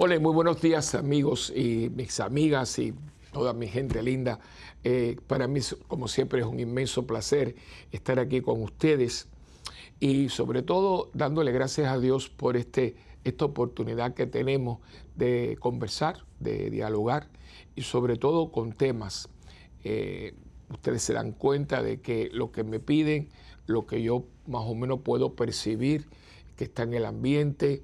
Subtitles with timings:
[0.00, 2.94] Hola, muy buenos días amigos y mis amigas y
[3.32, 4.38] toda mi gente linda.
[4.84, 5.58] Eh, para mí,
[5.88, 7.56] como siempre, es un inmenso placer
[7.90, 9.26] estar aquí con ustedes
[9.98, 14.78] y sobre todo dándole gracias a Dios por este, esta oportunidad que tenemos
[15.16, 17.26] de conversar, de dialogar
[17.74, 19.28] y sobre todo con temas.
[19.82, 20.32] Eh,
[20.70, 23.30] ustedes se dan cuenta de que lo que me piden,
[23.66, 26.06] lo que yo más o menos puedo percibir,
[26.56, 27.82] que está en el ambiente,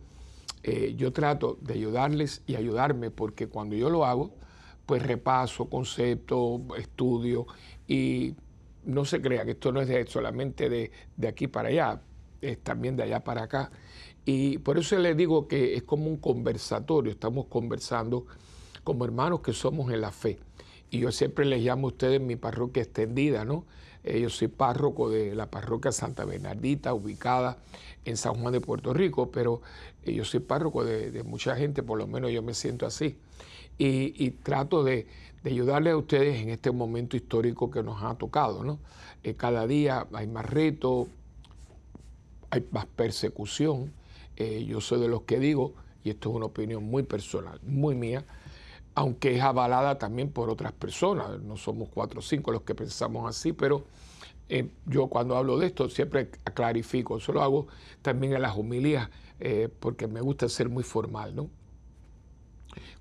[0.67, 4.35] eh, yo trato de ayudarles y ayudarme porque cuando yo lo hago,
[4.87, 7.47] pues repaso conceptos, estudio
[7.87, 8.35] y
[8.85, 12.01] no se crea que esto no es solamente de, de, aquí para allá,
[12.41, 13.71] es también de allá para acá.
[14.25, 18.25] Y por eso les digo que es como un conversatorio, estamos conversando
[18.85, 20.39] como hermanos que somos en la fe.
[20.91, 23.67] Y yo siempre les llamo a ustedes mi parroquia extendida, ¿no?
[24.05, 27.57] Eh, yo soy párroco de la parroquia Santa Bernardita, ubicada
[28.05, 29.63] en San Juan de Puerto Rico, pero
[30.13, 33.17] yo soy párroco de, mucha gente, por lo menos yo me siento así.
[33.79, 35.07] Y, trato de,
[35.43, 38.79] de ayudarles a ustedes en este momento histórico que nos ha tocado, ¿no?
[39.23, 41.09] Eh, cada día hay más retos,
[42.51, 43.93] hay más persecución.
[44.37, 48.25] yo soy de los que digo, y esto es una opinión muy personal, muy mía,
[48.95, 51.41] aunque es avalada también por otras personas.
[51.41, 53.85] No somos cuatro o cinco los que pensamos así, pero
[54.49, 57.67] eh, yo cuando hablo de esto siempre clarifico, eso lo hago
[58.03, 61.51] también en las homilías, eh, porque me gusta ser muy formal, ¿no?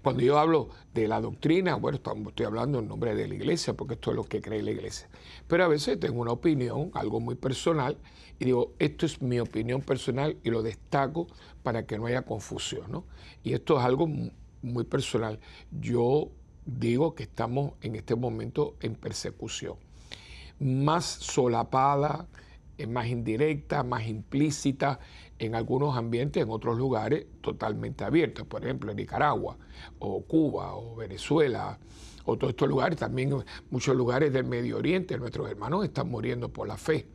[0.02, 3.96] Cuando yo hablo de la doctrina, bueno, estoy hablando en nombre de la iglesia, porque
[3.96, 5.10] esto es lo que cree la iglesia.
[5.48, 7.98] Pero a veces tengo una opinión, algo muy personal,
[8.40, 11.28] y digo, esto es mi opinión personal y lo destaco
[11.64, 13.06] para que no haya confusión, ¿no?
[13.44, 14.10] Y esto es algo
[14.62, 15.40] muy personal,
[15.72, 16.30] yo
[16.66, 19.76] digo que estamos en este momento en persecución.
[20.64, 22.28] Más solapada,
[22.78, 25.00] eh, más indirecta, más implícita,
[25.40, 29.58] en algunos ambientes, en otros lugares totalmente abiertos, por ejemplo en Nicaragua,
[30.00, 31.78] o Cuba, o Venezuela,
[32.26, 36.68] o todos estos lugares, también muchos lugares del Medio Oriente, nuestros hermanos están muriendo por
[36.68, 37.08] la fe.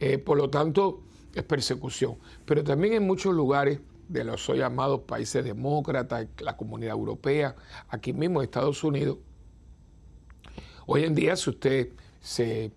[0.00, 1.02] Eh, por lo tanto,
[1.34, 2.16] es persecución.
[2.44, 7.54] Pero también en muchos lugares de los hoy llamados países demócratas, la comunidad europea,
[7.88, 9.18] aquí mismo Estados Unidos.
[10.86, 11.90] Hoy en día, si usted
[12.20, 12.72] se,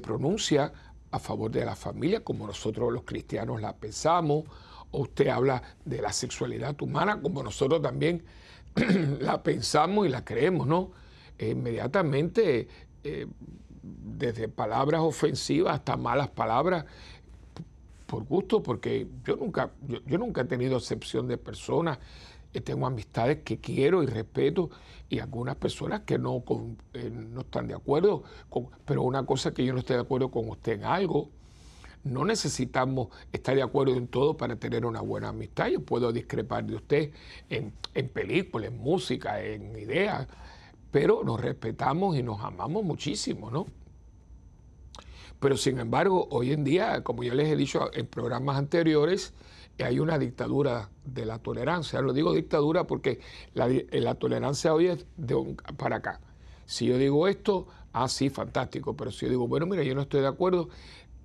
[0.00, 0.72] pronuncia
[1.10, 4.44] a favor de la familia, como nosotros los cristianos la pensamos,
[4.90, 8.24] o usted habla de la sexualidad humana, como nosotros también
[9.20, 10.90] la pensamos y la creemos, ¿no?
[11.38, 12.68] E inmediatamente,
[13.04, 13.26] eh,
[13.82, 16.84] desde palabras ofensivas hasta malas palabras,
[18.06, 19.70] por gusto, porque yo nunca,
[20.06, 21.98] yo, nunca he tenido excepción de personas.
[22.54, 24.70] Eh, tengo amistades que quiero y respeto
[25.08, 26.42] y algunas personas que no,
[26.94, 28.22] eh, no están de acuerdo.
[28.48, 31.30] Con, pero una cosa que yo no estoy de acuerdo con usted en algo,
[32.04, 35.68] no necesitamos estar de acuerdo en todo para tener una buena amistad.
[35.68, 37.10] Yo puedo discrepar de usted
[37.50, 40.26] en, en películas, en música, en ideas,
[40.90, 43.66] pero nos respetamos y nos amamos muchísimo, ¿no?
[45.40, 49.32] Pero sin embargo, hoy en día, como ya les he dicho en programas anteriores,
[49.84, 52.00] hay una dictadura de la tolerancia.
[52.00, 53.20] Lo digo dictadura porque
[53.54, 56.20] la, la tolerancia hoy es de para acá.
[56.66, 58.96] Si yo digo esto, ah, sí, fantástico.
[58.96, 60.68] Pero si yo digo, bueno, mira, yo no estoy de acuerdo,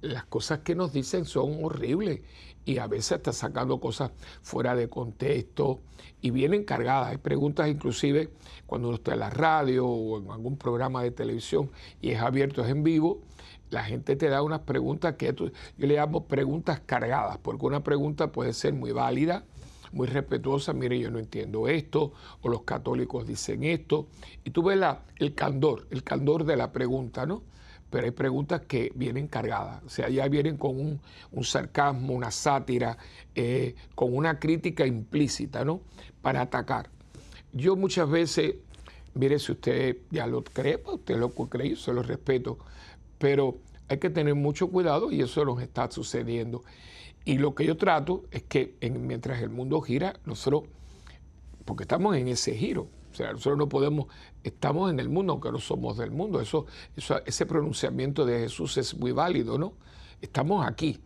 [0.01, 2.21] las cosas que nos dicen son horribles
[2.65, 5.79] y a veces está sacando cosas fuera de contexto
[6.21, 7.09] y vienen cargadas.
[7.09, 8.29] Hay preguntas inclusive
[8.65, 11.71] cuando uno está en la radio o en algún programa de televisión
[12.01, 13.21] y es abierto, es en vivo,
[13.73, 18.31] la gente te da unas preguntas que yo le llamo preguntas cargadas, porque una pregunta
[18.31, 19.43] puede ser muy válida,
[19.91, 24.07] muy respetuosa, mire, yo no entiendo esto, o los católicos dicen esto,
[24.43, 27.41] y tú ves la, el candor, el candor de la pregunta, ¿no?
[27.89, 32.97] Pero hay preguntas que vienen cargadas, o sea, ya vienen con un, sarcasmo, una sátira,
[33.35, 35.81] eh, con una crítica implícita, ¿no?
[36.21, 36.89] Para atacar.
[37.51, 38.55] Yo muchas veces,
[39.13, 42.57] mire, si usted ya lo cree, pues usted lo cree, yo se lo respeto,
[43.17, 43.57] pero
[43.89, 46.63] hay que tener mucho cuidado y eso nos está sucediendo.
[47.25, 50.63] Y lo que yo trato es que mientras el mundo gira, nosotros,
[51.65, 54.07] porque estamos en ese giro, o sea, nosotros no podemos,
[54.43, 56.41] estamos en el mundo aunque no somos del mundo.
[56.41, 56.65] Eso,
[57.25, 59.73] ese pronunciamiento de Jesús es muy válido, ¿no?
[60.19, 60.99] Estamos aquí.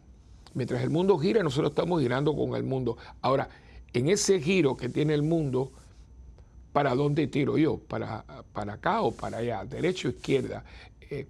[0.54, 2.98] Mientras el mundo gira, nosotros estamos girando con el mundo.
[3.22, 3.50] Ahora,
[3.94, 5.72] en ese giro que tiene el mundo,
[6.72, 7.78] ¿para dónde tiro yo?
[7.78, 8.24] ¿Para,
[8.54, 9.66] para acá o para allá?
[9.66, 10.64] ¿Derecha o izquierda?
[11.02, 11.28] Eh,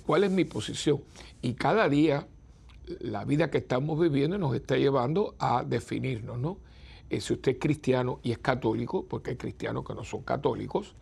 [0.00, 1.00] cuál es mi posición.
[1.40, 2.26] Y cada día
[3.00, 6.58] la vida que estamos viviendo nos está llevando a definirnos, ¿no?
[7.10, 10.94] Eh, si usted es cristiano y es católico, porque hay cristianos que no son católicos,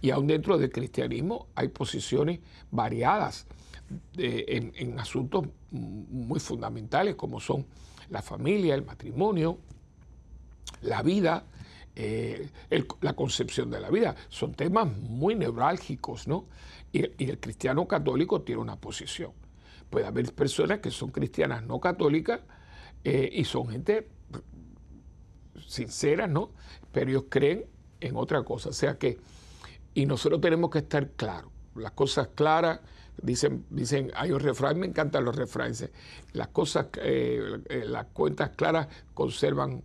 [0.00, 2.40] y aún dentro del cristianismo hay posiciones
[2.70, 3.46] variadas
[4.16, 7.66] en, en asuntos muy fundamentales como son
[8.08, 9.58] la familia, el matrimonio,
[10.82, 11.44] la vida,
[11.96, 12.48] eh,
[13.00, 14.14] la concepción de la vida.
[14.28, 16.46] Son temas muy neurálgicos, ¿no?
[16.92, 19.32] Y, y, el cristiano católico tiene una posición.
[19.90, 22.40] Puede haber personas que son cristianas no católicas
[23.04, 24.08] eh, y son gente
[25.66, 26.50] sincera, ¿no?
[26.92, 27.66] Pero ellos creen
[28.00, 28.70] en otra cosa.
[28.70, 29.18] O sea que,
[29.94, 32.80] y nosotros tenemos que estar claros, las cosas claras,
[33.22, 35.90] dicen, dicen, hay un refrán, me encantan los refranes,
[36.32, 39.82] las cosas, eh, eh, las cuentas claras conservan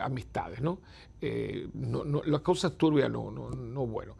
[0.00, 0.78] amistades, ¿no?
[1.26, 4.14] Eh, no, las cosas turbias no, no, no bueno.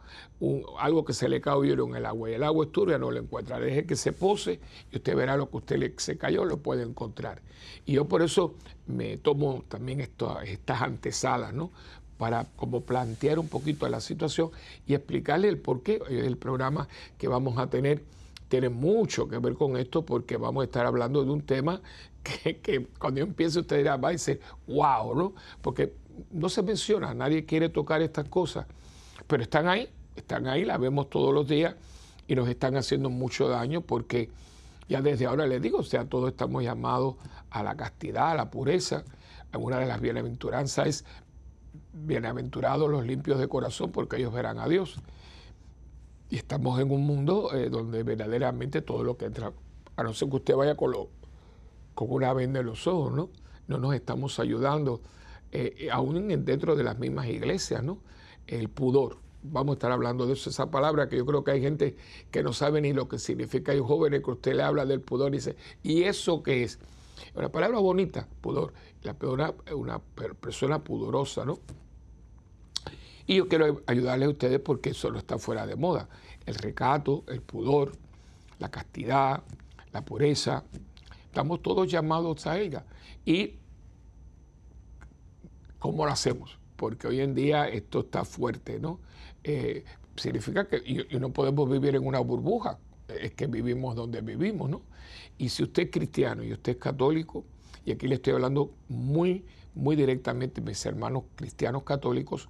[0.79, 3.19] algo que se le cayó en el agua y el agua es turbia no lo
[3.19, 3.59] encuentra.
[3.59, 4.59] Deje que se pose
[4.91, 7.43] y usted verá lo que usted le, se cayó, lo puede encontrar.
[7.85, 8.55] Y yo por eso
[8.87, 11.69] me tomo también estas antesalas, ¿no?
[12.17, 14.49] para como plantear un poquito la situación
[14.87, 16.87] y explicarle el por qué el programa
[17.19, 18.01] que vamos a tener
[18.47, 21.81] tiene mucho que ver con esto porque vamos a estar hablando de un tema
[22.25, 25.33] que, cuando yo empiece usted dirá, va a decir, wow, ¿no?
[25.61, 25.93] Porque
[26.31, 28.65] no se menciona, nadie quiere tocar estas cosas,
[29.27, 31.75] pero están ahí, están ahí, las vemos todos los días
[32.27, 34.29] y nos están haciendo mucho daño porque
[34.87, 37.15] ya desde ahora les digo, o sea, todos estamos llamados
[37.49, 39.03] a la castidad, a la pureza.
[39.57, 41.05] Una de las bienaventuranzas es
[41.93, 44.97] bienaventurados los limpios de corazón porque ellos verán a Dios.
[46.29, 49.53] Y estamos en un mundo eh, donde verdaderamente todo lo que entra,
[49.95, 51.09] a no ser que usted vaya con, lo,
[51.95, 53.29] con una venda en los ojos, ¿no?
[53.67, 55.01] No nos estamos ayudando
[55.51, 57.99] eh, aún dentro de las mismas iglesias, ¿no?
[58.45, 59.17] El pudor.
[59.41, 61.95] Vamos a estar hablando de eso, esa palabra que yo creo que hay gente
[62.31, 63.71] que no sabe ni lo que significa.
[63.71, 66.79] Hay jóvenes que usted le habla del pudor y dice, ¿y eso qué es?
[67.35, 68.73] Una palabra bonita, pudor.
[69.03, 71.59] La persona, una persona pudorosa, ¿no?
[73.27, 76.09] Y yo quiero ayudarles a ustedes porque eso no está fuera de moda.
[76.45, 77.93] El recato, el pudor,
[78.59, 79.43] la castidad,
[79.91, 80.63] la pureza.
[81.35, 82.85] Estamos todos llamados a ella.
[83.25, 83.55] Y
[85.79, 86.57] ¿Cómo lo hacemos?
[86.77, 89.01] Porque hoy en día esto está fuerte, ¿no?
[89.43, 89.83] Eh,
[90.15, 92.79] significa que y, no podemos vivir en una burbuja,
[93.09, 94.81] es que vivimos donde vivimos, ¿no?
[95.37, 97.43] Y si usted es cristiano y usted es católico,
[97.85, 99.45] y aquí le estoy hablando muy,
[99.75, 102.47] muy directamente mis hermanos cristianos católicos,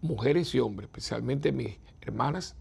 [0.00, 2.54] mujeres y hombres, especialmente mis hermanas,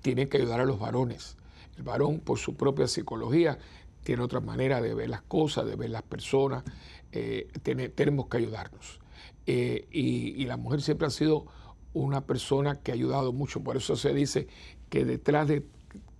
[0.00, 1.36] tienen que ayudar a los varones.
[1.76, 3.58] El varón, por su propia psicología,
[4.04, 6.62] tiene otra manera de ver las cosas, de ver las personas,
[7.10, 7.48] eh,
[7.94, 9.00] tenemos que ayudarnos.
[9.46, 11.46] Eh, y, la mujer siempre ha sido
[11.92, 14.46] una persona que ha ayudado mucho, por eso se dice
[14.88, 15.64] que detrás de,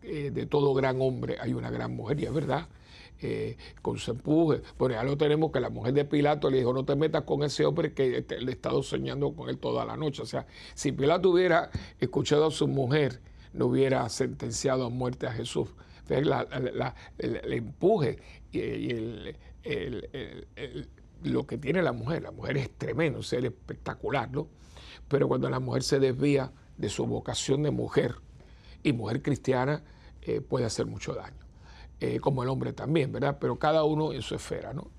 [0.02, 2.68] eh, todo gran hombre hay una gran mujer, y es verdad.
[3.80, 4.60] con su empuje.
[4.76, 7.42] Bueno, ya lo tenemos que la mujer de Pilato le dijo, no te metas con
[7.42, 10.20] ese hombre que le ha estado soñando con él toda la noche.
[10.20, 13.22] O sea, si Pilato hubiera escuchado a su mujer,
[13.54, 15.70] no hubiera sentenciado a muerte a Jesús.
[16.08, 18.18] el, empuje
[18.52, 19.36] y, el,
[21.22, 22.22] lo que tiene la mujer.
[22.22, 24.48] La mujer es tremendo, es espectacular, ¿no?
[25.08, 28.16] Pero cuando la mujer se desvía de su vocación de mujer
[28.82, 29.82] y mujer cristiana,
[30.22, 31.44] eh, puede hacer mucho daño.
[32.00, 33.38] Eh, como el hombre también, ¿verdad?
[33.40, 34.90] Pero cada uno en su esfera, ¿no?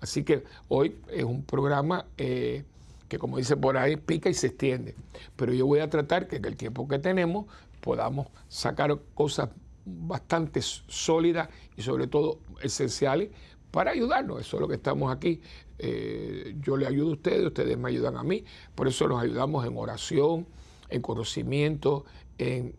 [0.00, 2.64] Así que hoy es un programa eh,
[3.08, 4.94] que, como dice por ahí, pica y se extiende.
[5.36, 7.46] Pero yo voy a tratar que en el tiempo que tenemos
[7.82, 9.50] podamos sacar cosas
[9.84, 13.28] bastante sólidas y sobre todo esenciales
[13.70, 14.40] para ayudarnos.
[14.40, 15.42] Eso es lo que estamos aquí.
[15.78, 18.44] Eh, yo le ayudo a ustedes, ustedes me ayudan a mí.
[18.74, 20.46] Por eso nos ayudamos en oración,
[20.88, 22.06] en conocimiento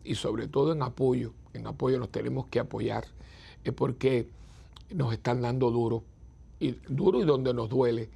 [0.03, 1.33] y sobre todo en apoyo.
[1.53, 3.05] En apoyo nos tenemos que apoyar
[3.63, 4.27] es porque
[4.93, 6.03] nos están dando duro.
[6.59, 8.09] Y duro y donde nos duele.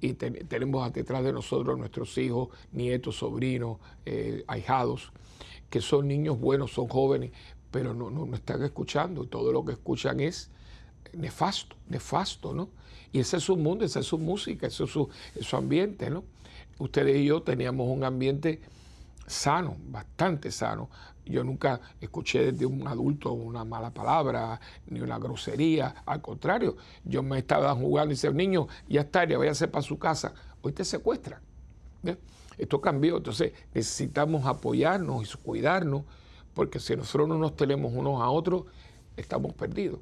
[0.00, 5.12] Y tenemos detrás de nosotros nuestros hijos, nietos, sobrinos, eh, ahijados,
[5.72, 7.30] que son niños buenos, son jóvenes,
[7.70, 9.24] pero no, no, están escuchando.
[9.24, 10.50] Todo lo que escuchan es
[11.14, 12.68] nefasto, nefasto, ¿no?
[13.10, 15.08] Y ese es su mundo, esa es su música, ese es su,
[15.40, 16.24] su ambiente, ¿no?
[16.78, 18.60] Ustedes y yo teníamos un ambiente
[19.26, 20.90] sano, bastante sano.
[21.24, 26.02] Yo nunca escuché de un adulto una mala palabra, ni una grosería.
[26.04, 29.98] Al contrario, yo me estaba jugando y decía, niño, ya está, ya váyase para su
[29.98, 30.34] casa.
[30.60, 31.40] Hoy te secuestran.
[32.58, 33.16] Esto cambió.
[33.16, 36.02] Entonces necesitamos apoyarnos y cuidarnos,
[36.54, 38.64] porque si nosotros no nos tenemos unos a otros,
[39.16, 40.00] estamos perdidos.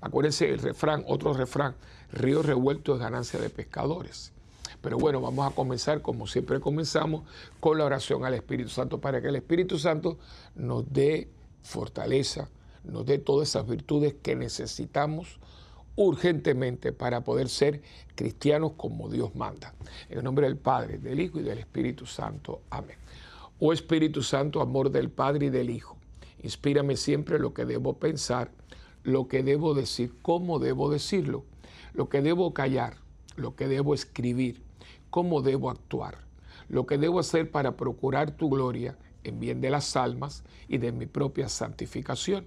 [0.00, 1.74] Acuérdense el refrán, otro refrán,
[2.12, 4.32] río revuelto es ganancia de pescadores.
[4.80, 7.24] Pero bueno, vamos a comenzar como siempre comenzamos
[7.58, 10.18] con la oración al Espíritu Santo para que el Espíritu Santo
[10.54, 11.28] nos dé
[11.62, 12.48] fortaleza,
[12.84, 15.40] nos dé todas esas virtudes que necesitamos
[15.98, 17.82] urgentemente para poder ser
[18.14, 19.74] cristianos como Dios manda.
[20.08, 22.62] En el nombre del Padre, del Hijo y del Espíritu Santo.
[22.70, 22.96] Amén.
[23.58, 25.96] Oh Espíritu Santo, amor del Padre y del Hijo,
[26.42, 28.50] inspírame siempre lo que debo pensar
[29.08, 31.44] lo que debo decir, cómo debo decirlo,
[31.94, 32.96] lo que debo callar,
[33.36, 34.62] lo que debo escribir,
[35.10, 36.18] cómo debo actuar,
[36.68, 40.92] lo que debo hacer para procurar tu gloria en bien de las almas y de
[40.92, 42.46] mi propia santificación.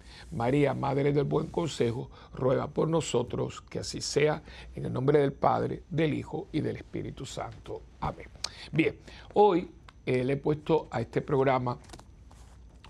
[0.31, 4.43] María, Madre del Buen Consejo, ruega por nosotros que así sea,
[4.75, 7.81] en el nombre del Padre, del Hijo y del Espíritu Santo.
[7.99, 8.27] Amén.
[8.71, 8.95] Bien,
[9.33, 9.69] hoy
[10.05, 11.77] eh, le he puesto a este programa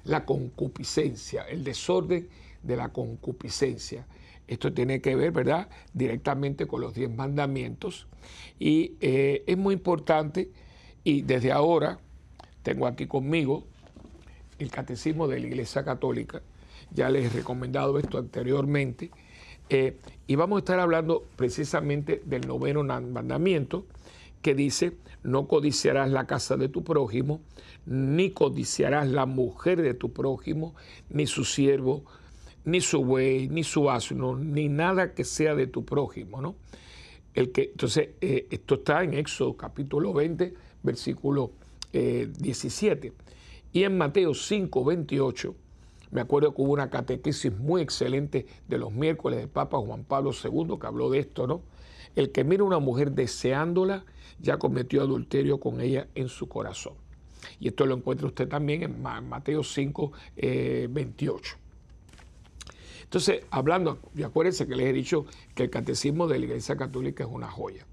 [0.03, 2.27] la concupiscencia, el desorden
[2.63, 4.05] de la concupiscencia.
[4.47, 8.07] Esto tiene que ver, ¿verdad?, directamente con los diez mandamientos.
[8.59, 10.49] Y eh, es muy importante,
[11.03, 11.99] y desde ahora
[12.63, 13.63] tengo aquí conmigo
[14.59, 16.41] el Catecismo de la Iglesia Católica,
[16.93, 19.11] ya les he recomendado esto anteriormente,
[19.69, 23.85] eh, y vamos a estar hablando precisamente del noveno mandamiento
[24.41, 24.93] que dice,
[25.23, 27.41] no codiciarás la casa de tu prójimo,
[27.85, 30.75] ni codiciarás la mujer de tu prójimo,
[31.09, 32.03] ni su siervo,
[32.65, 36.55] ni su buey, ni su asno, ni nada que sea de tu prójimo, ¿no?
[37.33, 41.51] El que, entonces, eh, esto está en Éxodo capítulo 20, versículo
[41.93, 43.07] 17.
[43.07, 43.13] Eh,
[43.73, 45.55] y en Mateo 5, 28,
[46.11, 50.31] me acuerdo que hubo una catequesis muy excelente de los miércoles del Papa Juan Pablo
[50.31, 51.61] II que habló de esto, ¿no?
[52.15, 54.03] El que mira a una mujer deseándola
[54.39, 56.93] ya cometió adulterio con ella en su corazón.
[57.59, 61.55] Y esto lo encuentra usted también en Mateo 5, 28.
[61.55, 61.57] Eh,
[63.03, 65.25] Entonces, hablando, y acuérdense que les he dicho
[65.55, 67.85] que el catecismo de la Iglesia Católica es una joya.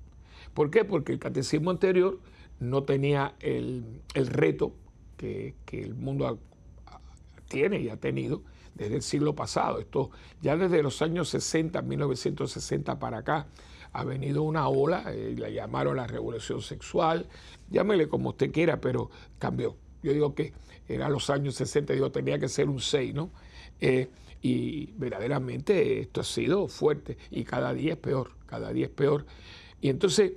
[0.54, 0.84] ¿Por qué?
[0.84, 2.18] Porque el catecismo anterior
[2.58, 4.72] no tenía el, reto
[5.16, 6.38] que, que, el mundo
[7.48, 8.42] tiene y ha tenido
[8.74, 9.78] desde el siglo pasado.
[9.80, 13.46] Esto ya desde los años 60, 1960 para acá,
[13.92, 17.26] ha venido una ola, eh, la llamaron la revolución sexual,
[17.70, 19.76] llámele como usted quiera, pero cambió.
[20.02, 20.52] Yo digo que
[20.88, 23.30] era los años 60, digo, tenía que ser un 6, ¿no?
[23.80, 24.08] Eh,
[24.40, 29.26] y verdaderamente esto ha sido fuerte y cada día es peor, cada día es peor.
[29.80, 30.32] Y entonces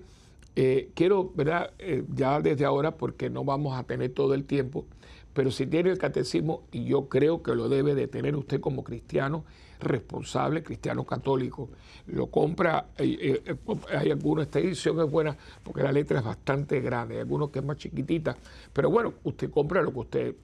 [0.56, 1.72] eh, quiero, ¿verdad?
[2.14, 4.86] ya desde ahora, porque no vamos a tener todo el tiempo,
[5.34, 8.84] pero si tiene el catecismo, y yo creo que lo debe de tener usted como
[8.84, 9.46] cristiano
[9.80, 11.70] responsable, cristiano católico,
[12.08, 13.56] lo compra, eh, eh,
[13.98, 17.60] hay algunos, esta edición es buena porque la letra es bastante grande, hay algunos que
[17.60, 18.38] es más chiquitita,
[18.74, 20.36] pero bueno, usted compra lo que usted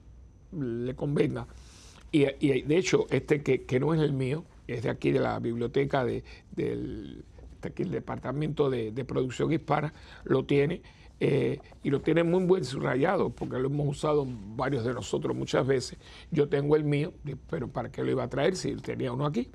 [0.52, 1.46] le convenga.
[2.10, 6.04] Y, de hecho, este que, no es el mío, es de aquí de la biblioteca
[6.04, 6.24] de,
[6.56, 7.24] del
[7.60, 9.92] aquí el departamento de, de producción hispana,
[10.24, 10.80] lo tiene
[11.20, 15.66] eh, y lo tiene muy buen subrayado porque lo hemos usado varios de nosotros muchas
[15.66, 15.98] veces.
[16.30, 17.12] Yo tengo el mío,
[17.50, 19.50] pero ¿para qué lo iba a traer si tenía uno aquí?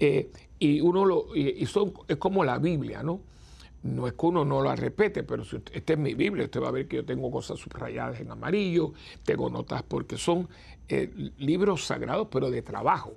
[0.00, 3.20] Eh, y uno lo, y, son, es como la Biblia, ¿no?
[3.82, 6.68] No es que uno no la repete, pero si esta es mi Biblia, usted va
[6.68, 8.92] a ver que yo tengo cosas subrayadas en amarillo,
[9.24, 10.48] tengo notas porque son
[10.88, 13.14] eh, libros sagrados, pero de trabajo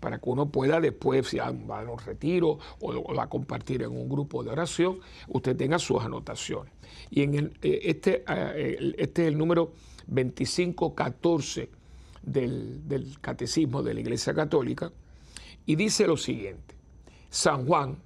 [0.00, 3.90] para que uno pueda después, si va a un retiro o va a compartir en
[3.90, 6.72] un grupo de oración, usted tenga sus anotaciones.
[7.10, 9.72] Y en el, eh, este, eh, este es el número
[10.06, 11.70] 2514
[12.22, 14.92] del, del Catecismo de la Iglesia Católica,
[15.66, 16.74] y dice lo siguiente,
[17.28, 17.98] San Juan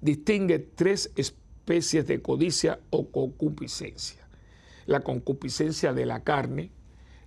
[0.00, 4.26] distingue tres especies de codicia o concupiscencia.
[4.86, 6.70] La concupiscencia de la carne,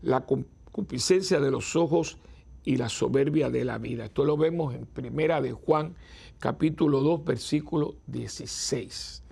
[0.02, 2.18] la concupiscencia de los ojos
[2.70, 4.06] y la soberbia de la vida.
[4.06, 5.96] Esto lo vemos en Primera de Juan,
[6.38, 9.24] capítulo 2, versículo 16.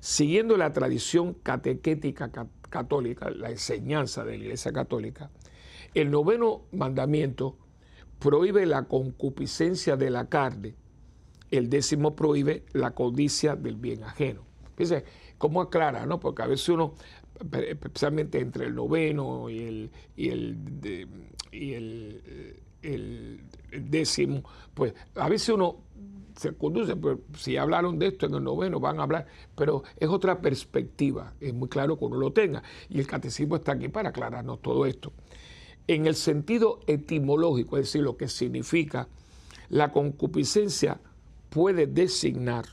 [0.00, 2.32] Siguiendo la tradición catequética
[2.70, 5.30] católica, la enseñanza de la Iglesia Católica,
[5.94, 7.56] el noveno mandamiento
[8.18, 10.74] prohíbe la concupiscencia de la carne,
[11.52, 14.42] el décimo prohíbe la codicia del bien ajeno.
[14.74, 15.04] Fíjense,
[15.38, 16.04] ¿cómo aclara?
[16.04, 16.18] No?
[16.18, 16.94] Porque a veces uno,
[17.52, 20.56] especialmente entre el noveno y el, y el,
[21.52, 24.42] y el, el, décimo,
[24.74, 25.76] pues a veces uno
[26.36, 30.08] se conduce, pues, si hablaron de esto en el noveno, van a hablar, pero es
[30.08, 34.10] otra perspectiva, es muy claro que uno lo tenga, y el catecismo está aquí para
[34.10, 35.12] aclararnos todo esto.
[35.86, 39.08] En el sentido etimológico, es decir, lo que significa,
[39.68, 41.00] la concupiscencia
[41.50, 42.66] puede designar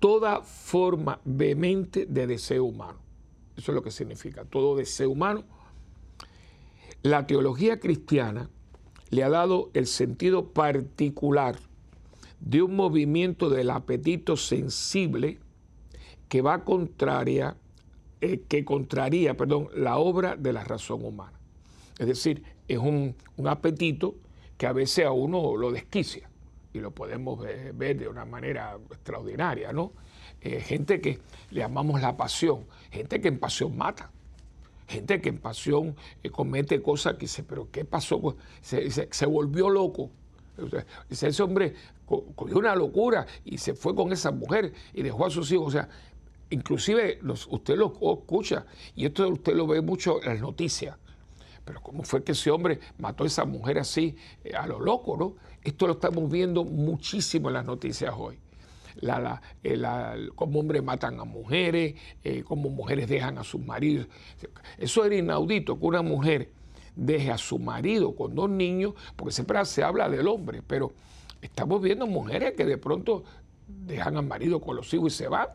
[0.00, 2.98] toda forma vehemente de deseo humano.
[3.56, 5.44] Eso es lo que significa, todo deseo humano.
[7.02, 8.48] La teología cristiana
[9.10, 11.56] le ha dado el sentido particular
[12.40, 15.38] de un movimiento del apetito sensible
[16.28, 17.56] que va contraria
[18.22, 21.38] eh, que contraría, perdón, la obra de la razón humana.
[21.98, 23.14] Es decir, es un,
[23.46, 24.14] apetito
[24.58, 26.28] que a veces a uno lo desquicia
[26.74, 27.40] y lo podemos
[27.74, 29.92] ver, de una manera extraordinaria, ¿no?
[30.42, 31.18] Eh, gente que
[31.50, 34.10] le llamamos la pasión, gente que en pasión mata,
[34.90, 38.36] gente que en pasión eh, comete cosas que dice, pero ¿qué pasó?
[38.60, 40.10] Se, se, volvió loco.
[41.08, 41.74] Ese hombre
[42.34, 45.68] cogió una locura y se fue con esa mujer y dejó a sus hijos.
[45.68, 45.88] O sea,
[46.50, 50.96] inclusive usted lo escucha y esto usted lo ve mucho en las noticias.
[51.64, 55.16] Pero ¿cómo fue que ese hombre mató a esa mujer así eh, a lo loco,
[55.16, 55.36] no?
[55.62, 58.38] Esto lo estamos viendo muchísimo en las noticias hoy.
[58.96, 59.80] La, eh,
[60.34, 61.94] cómo hombres matan a mujeres,
[62.24, 64.08] eh, cómo mujeres dejan a sus maridos.
[64.78, 66.50] Eso era inaudito, que una mujer
[66.96, 70.92] deje a su marido con dos niños, porque siempre se habla del hombre, pero
[71.40, 73.24] estamos viendo mujeres que de pronto
[73.66, 75.48] dejan al marido con los hijos y se van.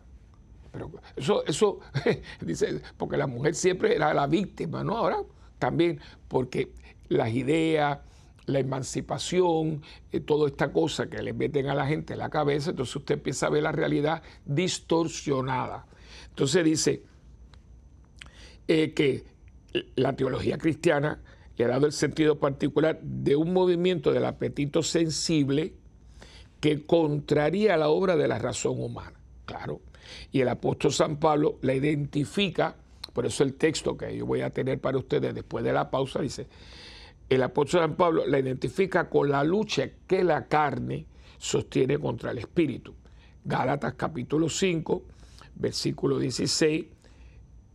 [0.72, 1.80] Pero eso, eso
[2.42, 4.98] dice, porque la mujer siempre era la víctima, ¿no?
[4.98, 5.18] Ahora
[5.60, 6.74] también porque
[7.08, 8.00] las ideas,
[8.46, 12.72] la emancipación, eh, toda esta cosa que le meten a la gente en la cabeza,
[12.72, 15.88] entonces usted empieza a ver la realidad distorsionada.
[16.30, 17.04] Entonces dice
[18.68, 19.24] eh, que
[19.96, 21.22] la teología cristiana
[21.58, 25.74] le ha dado el sentido particular de un movimiento del apetito sensible
[26.60, 29.20] que contraría la obra de la razón humana.
[29.46, 29.82] Claro.
[30.32, 32.76] Y el apóstol San Pablo la identifica
[33.16, 36.20] por eso el texto que yo voy a tener para ustedes después de la pausa
[36.20, 36.48] dice,
[37.30, 41.06] el apóstol San Pablo la identifica con la lucha que la carne
[41.38, 42.94] sostiene contra el espíritu.
[43.44, 45.04] Gálatas capítulo 5,
[45.56, 46.86] versículo 16,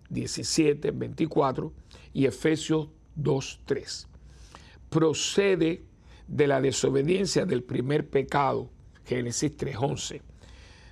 [0.08, 1.72] 17, 24
[2.12, 4.08] y Efesios 2, 3.
[4.88, 5.82] Procede
[6.26, 8.70] de la desobediencia del primer pecado,
[9.04, 10.22] Génesis 3, 11.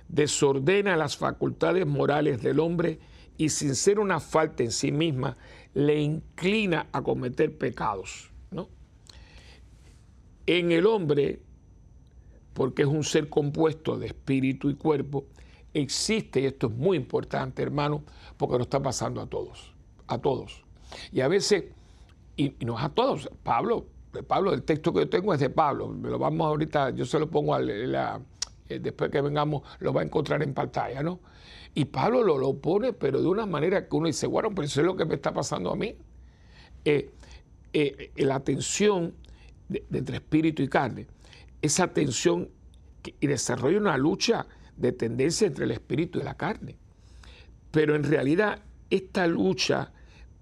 [0.09, 2.99] Desordena las facultades morales del hombre
[3.37, 5.37] y sin ser una falta en sí misma,
[5.73, 8.31] le inclina a cometer pecados.
[10.51, 11.39] En el hombre,
[12.55, 15.27] porque es un ser compuesto de espíritu y cuerpo,
[15.75, 18.03] existe, y esto es muy importante, hermano,
[18.35, 19.75] porque nos está pasando a todos,
[20.07, 20.63] a todos.
[21.11, 21.65] Y a veces,
[22.35, 23.85] y, no es a todos, Pablo,
[24.25, 27.19] Pablo, el texto que yo tengo es de Pablo, me lo vamos ahorita, yo se
[27.19, 31.19] lo pongo a eh, después que vengamos, lo va a encontrar en pantalla, ¿no?
[31.75, 34.81] Y Pablo lo, lo pone, pero de una manera que uno dice, bueno, pero eso
[34.81, 35.95] es lo que me está pasando a mí.
[36.85, 37.11] Eh,
[37.71, 39.13] eh, la tensión
[39.69, 41.07] de, entre espíritu y carne,
[41.61, 42.49] esa tensión
[43.19, 46.75] y desarrolla una lucha de tendencia entre el espíritu y la carne.
[47.71, 49.91] Pero en realidad esta lucha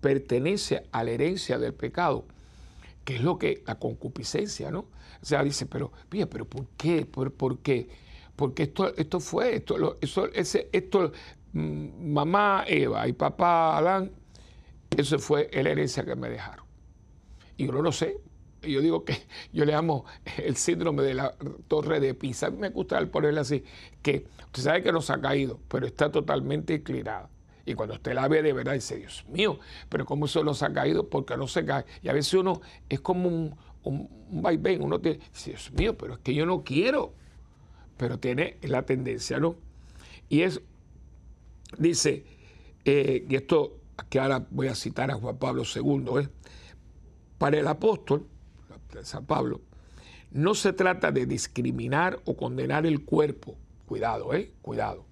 [0.01, 2.25] pertenece a la herencia del pecado,
[3.05, 4.87] que es lo que la concupiscencia, ¿no?
[5.21, 7.05] O sea, dice, pero, pero ¿por qué?
[7.05, 7.87] ¿Por, por qué?
[8.37, 11.11] porque esto, esto fue, esto, eso, ese, esto,
[11.53, 14.11] mm, mamá Eva y papá Adán,
[14.95, 16.65] eso fue la herencia que me dejaron.
[17.57, 18.21] Y yo no lo sé.
[18.71, 19.17] Yo digo que
[19.53, 20.05] yo le amo
[20.37, 21.35] el síndrome de la
[21.67, 22.49] torre de Pisa.
[22.51, 23.63] Me gusta ponerle así,
[24.01, 27.29] que usted sabe que nos ha caído, pero está totalmente inclinada.
[27.65, 30.71] Y cuando usted la ve de verdad, dice, Dios mío, pero ¿cómo eso nos ha
[30.71, 31.09] caído?
[31.09, 31.85] Porque no se cae.
[32.01, 36.13] Y a veces uno es como un, un, un vaivén, uno dice, Dios mío, pero
[36.13, 37.13] es que yo no quiero
[37.97, 39.55] pero tiene la tendencia, ¿no?
[40.29, 40.61] Y es,
[41.77, 42.23] dice,
[42.85, 46.29] eh, y esto que ahora voy a citar a Juan Pablo II, ¿eh?
[47.37, 48.27] para el apóstol,
[49.03, 49.61] San Pablo,
[50.31, 54.51] no se trata de discriminar o condenar el cuerpo, cuidado, ¿eh?
[54.61, 55.05] Cuidado,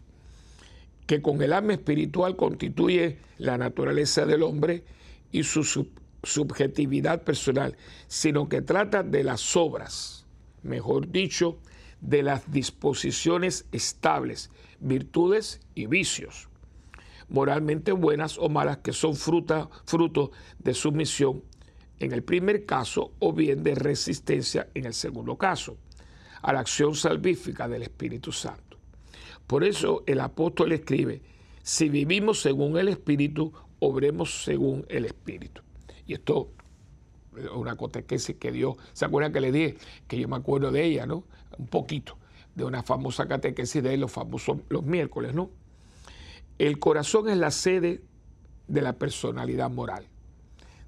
[1.05, 4.83] que con el alma espiritual constituye la naturaleza del hombre
[5.31, 5.87] y su
[6.23, 10.25] subjetividad personal, sino que trata de las obras,
[10.63, 11.57] mejor dicho,
[12.01, 16.49] de las disposiciones estables, virtudes y vicios,
[17.29, 21.43] moralmente buenas o malas que son fruta, fruto de sumisión
[21.99, 25.77] en el primer caso o bien de resistencia en el segundo caso,
[26.41, 28.77] a la acción salvífica del Espíritu Santo.
[29.47, 31.21] Por eso el apóstol escribe,
[31.63, 35.61] si vivimos según el Espíritu, obremos según el Espíritu.
[36.05, 36.51] Y esto
[37.37, 39.77] es una catequesis que dio, ¿se acuerdan que le dije?
[40.07, 41.23] Que yo me acuerdo de ella, ¿no?
[41.57, 42.17] un poquito
[42.53, 45.49] de una famosa catequesis de los famosos los miércoles, ¿no?
[46.57, 48.01] El corazón es la sede
[48.67, 50.07] de la personalidad moral.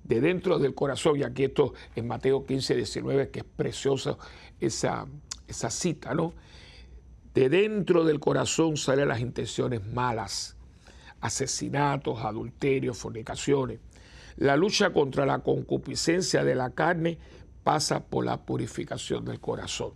[0.07, 4.17] De dentro del corazón, y aquí esto en Mateo 15, 19, que es preciosa
[4.59, 5.05] esa,
[5.47, 6.33] esa cita, ¿no?
[7.33, 10.55] De dentro del corazón salen las intenciones malas,
[11.19, 13.79] asesinatos, adulterios, fornicaciones.
[14.37, 17.17] La lucha contra la concupiscencia de la carne
[17.63, 19.93] pasa por la purificación del corazón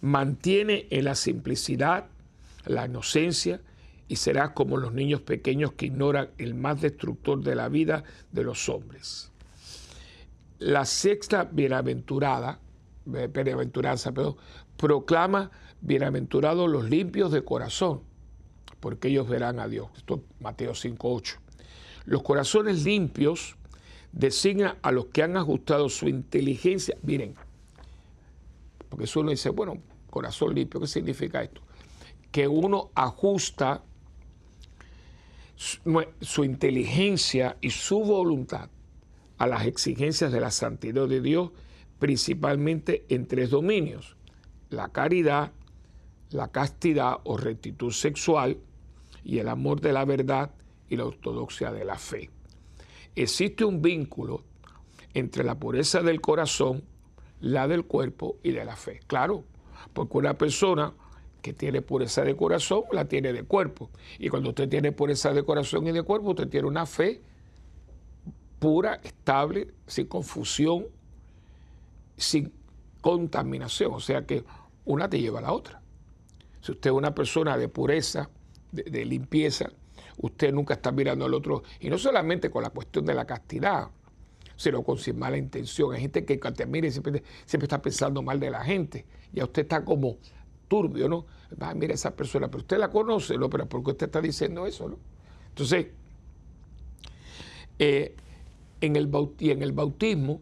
[0.00, 2.06] mantiene en la simplicidad,
[2.64, 3.60] la inocencia
[4.08, 8.42] y serás como los niños pequeños que ignoran el más destructor de la vida de
[8.42, 9.30] los hombres.
[10.58, 12.58] La sexta bienaventurada,
[13.14, 14.36] eh, bienaventuranza, perdón,
[14.76, 18.00] proclama bienaventurados los limpios de corazón,
[18.80, 19.88] porque ellos verán a Dios.
[19.96, 21.36] Esto es Mateo 5.8.
[22.06, 23.56] Los corazones limpios
[24.12, 26.96] designan a los que han ajustado su inteligencia.
[27.02, 27.34] Miren,
[28.88, 29.78] porque si uno dice, bueno,
[30.10, 31.60] corazón limpio, ¿qué significa esto?
[32.32, 33.82] Que uno ajusta
[35.58, 38.70] su, inteligencia y su voluntad
[39.38, 41.50] a las exigencias de la santidad de Dios,
[41.98, 44.16] principalmente en tres dominios,
[44.70, 45.52] la caridad,
[46.30, 48.58] la castidad o rectitud sexual
[49.24, 50.52] y el amor de la verdad
[50.88, 52.30] y la ortodoxia de la fe.
[53.16, 54.44] Existe un vínculo
[55.12, 56.84] entre la pureza del corazón,
[57.40, 59.00] la del cuerpo y de la fe.
[59.08, 59.44] Claro,
[59.92, 60.94] porque una persona
[61.52, 63.90] tiene pureza de corazón, la tiene de cuerpo.
[64.18, 67.20] Y cuando usted tiene pureza de corazón y de cuerpo, usted tiene una fe
[68.58, 70.86] pura, estable, sin confusión,
[72.16, 72.52] sin
[73.00, 73.92] contaminación.
[73.94, 74.44] O sea que
[74.84, 75.80] una te lleva a la otra.
[76.60, 78.30] Si usted es una persona de pureza,
[78.72, 79.70] de, limpieza,
[80.18, 81.62] usted nunca está mirando al otro.
[81.80, 83.88] Y no solamente con la cuestión de la castidad,
[84.56, 85.94] sino con sin mala intención.
[85.94, 89.06] Hay gente que te mire siempre, siempre está pensando mal de la gente.
[89.32, 90.18] Ya usted está como
[90.68, 91.26] turbio, ¿no?
[91.60, 93.48] Va, mira esa persona, pero usted la conoce, ¿no?
[93.50, 94.98] Pero ¿por qué usted está diciendo eso, no?
[95.48, 95.88] Entonces,
[97.78, 98.14] eh,
[98.80, 100.40] en, el en el bautismo,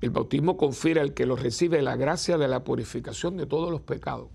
[0.00, 3.80] el bautismo confiere al que lo recibe la gracia de la purificación de todos los
[3.82, 4.28] pecados.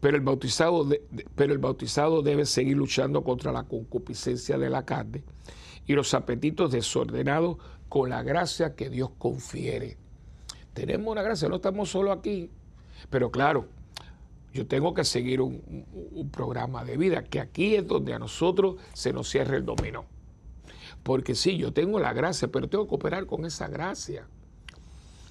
[0.00, 0.88] Pero el, bautizado
[1.34, 5.24] pero el bautizado debe seguir luchando contra la concupiscencia de la carne
[5.86, 9.98] y los apetitos desordenados con la gracia que Dios confiere.
[10.72, 12.48] Tenemos una gracia, no estamos solo aquí,
[13.08, 13.66] pero claro,
[14.52, 19.12] yo tengo que seguir un, programa de vida, que aquí es donde a nosotros se
[19.12, 20.04] nos cierra el dominó.
[21.02, 24.26] Porque sí, yo tengo la gracia, pero tengo que operar con esa gracia.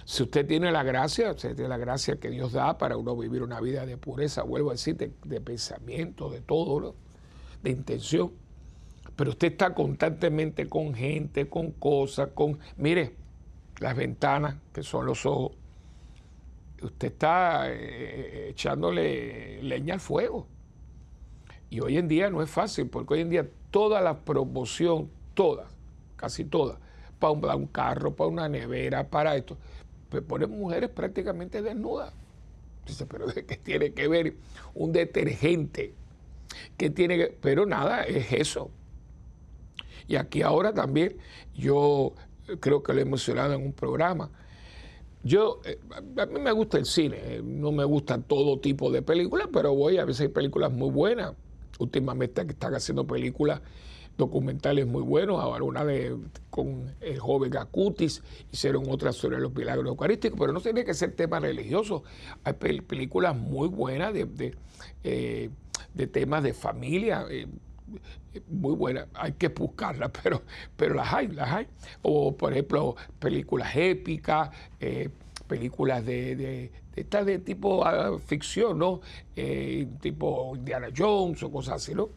[0.05, 3.43] Si usted tiene la gracia, usted tiene la gracia que Dios da para uno vivir
[3.43, 6.95] una vida de pureza, vuelvo a decir, de, pensamiento, de todo,
[7.61, 8.31] de intención.
[9.15, 13.15] Pero usted está constantemente con gente, con cosas, con, mire,
[13.79, 15.51] las ventanas, que son los ojos,
[16.81, 20.47] usted está eh, echándole leña al fuego.
[21.69, 25.67] Y hoy en día no es fácil, porque hoy en día toda la promoción, toda,
[26.15, 26.79] casi toda,
[27.19, 29.57] para un, carro, para una nevera, para esto,
[30.09, 32.13] pues ponen mujeres prácticamente desnudas.
[32.85, 34.35] Dice, pero ¿qué tiene que ver
[34.73, 35.93] un detergente?
[36.77, 37.37] ¿Qué tiene que...?
[37.39, 38.71] Pero nada, es eso.
[40.07, 41.17] Y aquí ahora también,
[41.53, 42.13] yo
[42.59, 44.31] creo que lo he mencionado en un programa,
[45.23, 45.79] yo, eh,
[46.17, 49.75] a mí me gusta el cine, eh, no me gusta todo tipo de películas, pero
[49.75, 51.33] voy, a veces hay películas muy buenas.
[51.77, 53.61] Últimamente están haciendo películas
[54.17, 56.15] documentales muy buenos, ahora una de
[56.49, 61.13] con el joven Acutis, hicieron otra sobre los milagros eucarísticos, pero no tiene que ser
[61.13, 62.03] tema religioso.
[62.43, 64.55] Hay películas muy buenas de, de,
[65.03, 65.49] eh,
[66.11, 67.25] temas de familia,
[68.47, 70.41] muy buenas, hay que buscarlas, pero,
[70.75, 71.67] pero las hay, las hay.
[72.01, 74.49] O, por ejemplo, películas épicas,
[74.79, 75.09] eh,
[75.47, 79.01] películas de, de, de, de tipo ah, ficción, ¿no?
[79.35, 82.09] Eh, tipo Indiana Jones o cosas así, ¿no?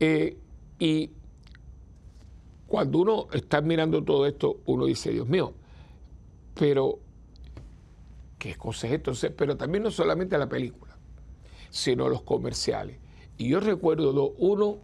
[0.00, 0.36] Eh,
[0.78, 1.10] y
[2.66, 5.52] cuando uno está mirando todo esto, uno dice, Dios mío,
[6.54, 6.98] pero
[8.38, 9.12] ¿qué cosa es esto?
[9.36, 10.96] Pero también no solamente la película,
[11.70, 13.01] sino los comerciales.
[13.42, 14.78] Y yo recuerdo uno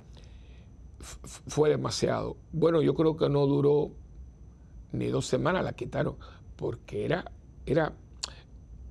[0.98, 2.36] fue demasiado.
[2.50, 3.92] Bueno, yo creo que no duró
[4.90, 6.16] ni dos semanas, la quitaron,
[6.56, 7.30] porque era,
[7.66, 7.92] era,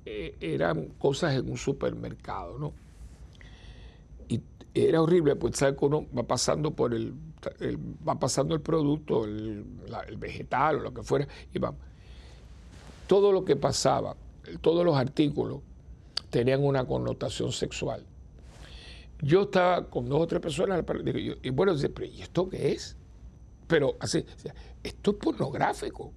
[0.06, 2.72] eh, eran cosas en un supermercado, ¿no?
[4.26, 4.40] Y
[4.72, 7.12] era horrible, pues sabe que uno va pasando por el,
[8.08, 9.66] va pasando el producto, el,
[10.08, 11.74] el, vegetal o lo que fuera, y va.
[13.06, 14.16] Todo lo que pasaba,
[14.62, 15.60] todos los artículos
[16.30, 18.07] tenían una connotación sexual.
[19.20, 20.84] Yo estaba con dos o tres personas
[21.42, 22.96] y bueno, ¿y esto qué es?
[23.66, 24.24] Pero así,
[24.82, 26.12] esto es pornográfico.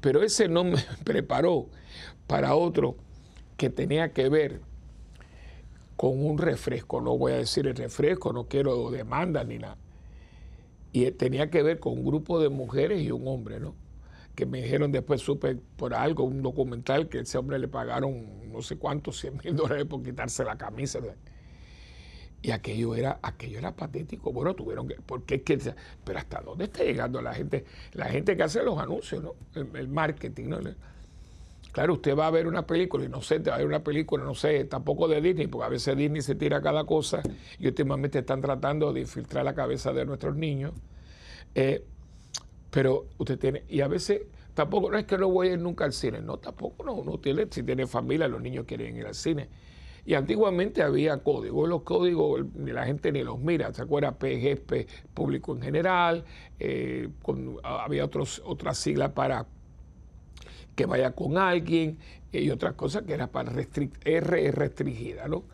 [0.00, 1.68] Pero ese no me preparó
[2.26, 2.96] para otro
[3.56, 4.60] que tenía que ver
[5.96, 7.00] con un refresco.
[7.00, 9.76] No voy a decir el refresco, no quiero demanda ni nada.
[10.92, 13.74] Y tenía que ver con un grupo de mujeres y un hombre, ¿no?
[14.34, 18.62] Que me dijeron después, supe por algo, un documental, que ese hombre le pagaron no
[18.62, 20.98] sé cuántos, 100 mil dólares por quitarse la camisa.
[22.42, 24.32] Y aquello era, aquello era patético.
[24.32, 25.58] Bueno, tuvieron que, porque es que,
[26.04, 29.34] pero hasta dónde está llegando la gente, la gente que hace los anuncios, ¿no?
[29.54, 30.58] El, marketing, ¿no?
[31.72, 34.64] Claro, usted va a ver una película, y va a ver una película, no sé,
[34.64, 37.22] tampoco de Disney, porque a veces Disney se tira cada cosa
[37.58, 40.72] y últimamente están tratando de infiltrar la cabeza de nuestros niños.
[41.54, 41.84] Eh,
[42.70, 44.22] pero usted tiene, y a veces
[44.54, 47.18] tampoco, no es que no voy a ir nunca al cine, no, tampoco no, uno
[47.18, 49.48] tiene, si tiene familia, los niños quieren ir al cine.
[50.10, 54.10] Y antiguamente había códigos, los códigos la gente ni los mira, ¿se acuerda?
[54.10, 56.24] PGP, público en general,
[56.58, 57.08] eh,
[57.62, 59.46] había otros, otras siglas para
[60.74, 61.96] que vaya con alguien
[62.32, 63.52] y otras cosas que era para
[64.04, 65.44] R restringida, ¿no?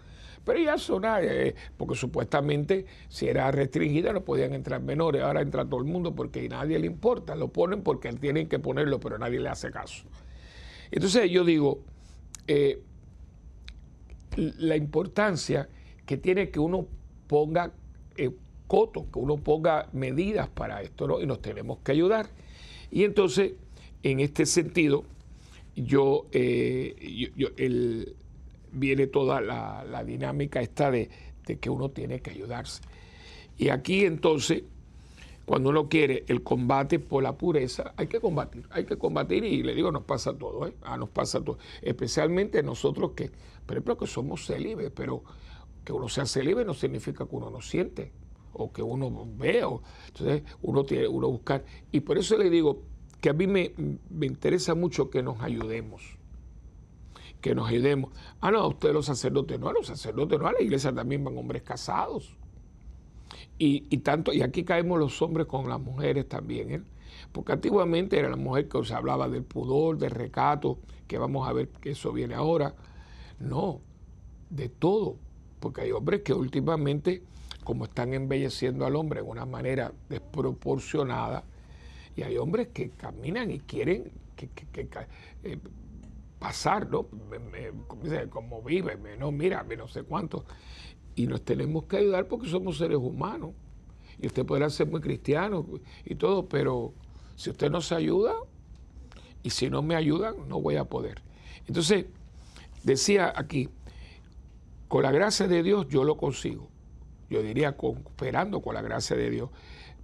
[0.42, 5.66] Pero ya son, eh, porque supuestamente si era restringida no podían entrar menores, ahora entra
[5.66, 9.18] todo el mundo porque a nadie le importa, lo ponen porque tienen que ponerlo, pero
[9.18, 10.06] nadie le hace caso.
[10.90, 11.80] Entonces yo digo,
[12.46, 12.80] eh,
[14.36, 15.68] la importancia
[16.04, 16.86] que tiene que uno
[17.26, 17.72] ponga
[18.16, 18.30] eh,
[18.66, 21.20] coto, que uno ponga medidas para esto, ¿no?
[21.20, 22.28] Y nos tenemos que ayudar.
[22.90, 23.52] Y entonces,
[24.02, 25.04] en este sentido,
[25.74, 28.14] yo, eh, el,
[28.72, 31.08] viene toda la, dinámica esta de,
[31.60, 32.82] que uno tiene que ayudarse.
[33.58, 34.62] Y aquí entonces,
[35.46, 39.62] cuando uno quiere el combate por la pureza, hay que combatir, hay que combatir y
[39.62, 40.76] le digo, nos pasa todo, ¿eh?
[40.82, 41.58] Ah, nos pasa todo.
[41.80, 43.30] Especialmente nosotros que,
[43.64, 45.22] por ejemplo, que somos célibes, pero
[45.84, 48.12] que uno sea célibe no significa que uno no siente
[48.52, 49.68] o que uno vea.
[50.08, 51.64] Entonces, uno tiene uno buscar.
[51.92, 52.82] Y por eso le digo,
[53.20, 53.72] que a mí me,
[54.20, 56.02] interesa mucho que nos ayudemos.
[57.40, 58.12] Que nos ayudemos.
[58.40, 61.24] Ah, no, a ustedes los sacerdotes, no, a los sacerdotes, no, a la iglesia también
[61.24, 62.36] van hombres casados.
[63.58, 66.82] Y, tanto, y aquí caemos los hombres con las mujeres también, ¿eh?
[67.32, 71.52] porque antiguamente era la mujer que se hablaba del pudor, del recato, que vamos a
[71.52, 72.74] ver que eso viene ahora.
[73.38, 73.80] No,
[74.50, 75.16] de todo,
[75.60, 77.22] porque hay hombres que últimamente,
[77.64, 81.44] como están embelleciendo al hombre de una manera desproporcionada,
[82.14, 84.48] y hay hombres que caminan y quieren que,
[85.44, 85.58] eh,
[86.38, 87.06] pasar, ¿no?
[88.30, 90.44] como vive, no, mira, no sé cuánto.
[91.16, 93.50] Y nos tenemos que ayudar porque somos seres humanos.
[94.20, 95.66] Y usted podrá ser muy cristiano
[96.04, 96.94] y todo, pero
[97.34, 98.34] si usted no se ayuda
[99.42, 101.22] y si no me ayudan, no voy a poder.
[101.66, 102.06] Entonces,
[102.84, 103.68] decía aquí,
[104.88, 106.68] con la gracia de Dios yo lo consigo.
[107.28, 109.50] Yo diría cooperando con la gracia de Dios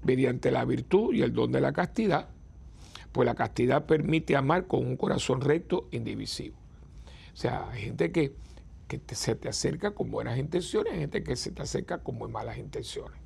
[0.02, 2.28] mediante la virtud y el don de la castidad,
[3.12, 6.56] pues la castidad permite amar con un corazón recto indivisivo.
[7.32, 8.34] O sea, hay gente que,
[9.12, 12.58] se te acerca con buenas intenciones, hay gente que se te acerca con muy malas
[12.58, 13.18] intenciones.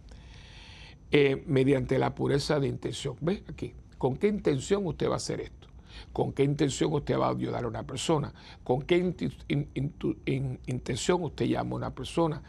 [1.12, 3.16] Eh, mediante la pureza de intención.
[3.20, 3.74] ¿Ves aquí?
[3.96, 5.68] ¿Con qué intención usted va a hacer esto?
[6.12, 8.34] ¿Con qué intención usted va a ayudar a una persona?
[8.64, 8.96] ¿Con qué
[10.66, 12.42] intención usted llama a una persona?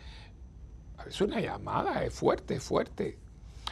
[0.97, 3.17] A veces una llamada es fuerte, es fuerte.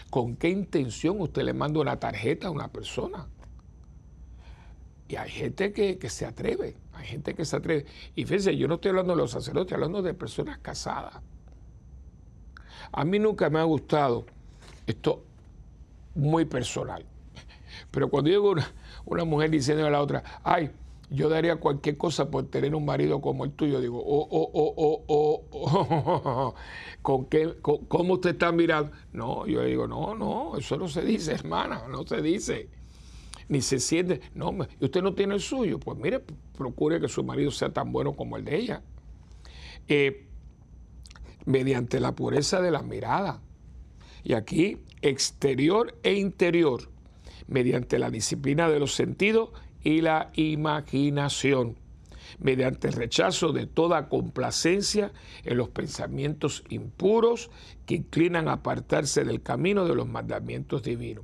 [0.09, 3.27] ¿Con qué intención usted le manda una tarjeta a una persona?
[5.07, 7.85] Y hay gente que, se atreve, hay gente que se atreve.
[8.15, 11.21] Y fíjense, yo no estoy hablando de los sacerdotes, estoy hablando de personas casadas.
[12.91, 14.25] A mí nunca me ha gustado
[14.87, 15.23] esto
[16.15, 17.05] muy personal.
[17.91, 18.71] Pero cuando digo una,
[19.05, 20.71] una mujer diciendo a la otra, ay,
[21.09, 23.79] yo daría cualquier cosa por tener un marido como el tuyo.
[23.79, 26.55] Digo, oh, oh, oh, oh, oh,
[27.01, 28.91] ¿con qué, ¿cómo usted está mirando?
[29.13, 32.69] No, yo digo, no, no, eso no se dice, hermana, no se dice.
[33.47, 35.79] Ni se siente, no, ¿y usted no tiene el suyo?
[35.79, 36.21] Pues mire,
[36.57, 38.81] procure que su marido sea tan bueno como el de ella.
[41.45, 43.41] mediante la pureza de la mirada.
[44.23, 46.89] Y aquí, exterior e interior,
[47.47, 49.49] mediante la disciplina de los sentidos
[49.83, 51.77] y la imaginación,
[52.39, 55.11] mediante el rechazo de toda complacencia
[55.43, 57.51] en los pensamientos impuros
[57.85, 61.23] que inclinan a apartarse del camino de los mandamientos divinos.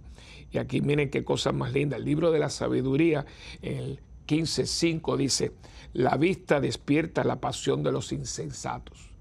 [0.51, 1.97] Y aquí miren qué cosa más linda.
[1.97, 3.25] El libro de la sabiduría,
[3.61, 5.53] el 15.5 dice,
[5.93, 9.11] la vista despierta la pasión de los insensatos.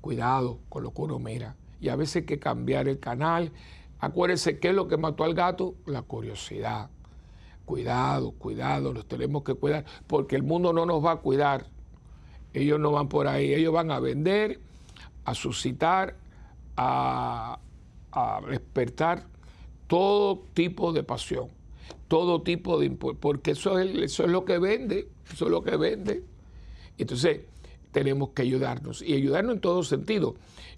[0.00, 1.56] Cuidado con lo que uno mira.
[1.80, 3.52] Y a veces hay que cambiar el canal.
[3.98, 6.90] Acuérdense qué es lo que mató al gato, la curiosidad
[7.68, 11.66] cuidado, cuidado, nos tenemos que cuidar, porque el mundo no nos va a cuidar.
[12.54, 14.58] Ellos no van por ahí, ellos van a vender,
[15.26, 16.16] a suscitar,
[16.78, 17.58] a,
[18.48, 19.26] despertar
[19.88, 21.48] todo tipo de pasión,
[22.06, 25.76] todo tipo de porque eso es, eso es lo que vende, eso es lo que
[25.76, 26.22] vende.
[26.96, 27.40] Entonces,
[27.90, 30.36] tenemos que ayudarnos y ayudarnos en todo sentido.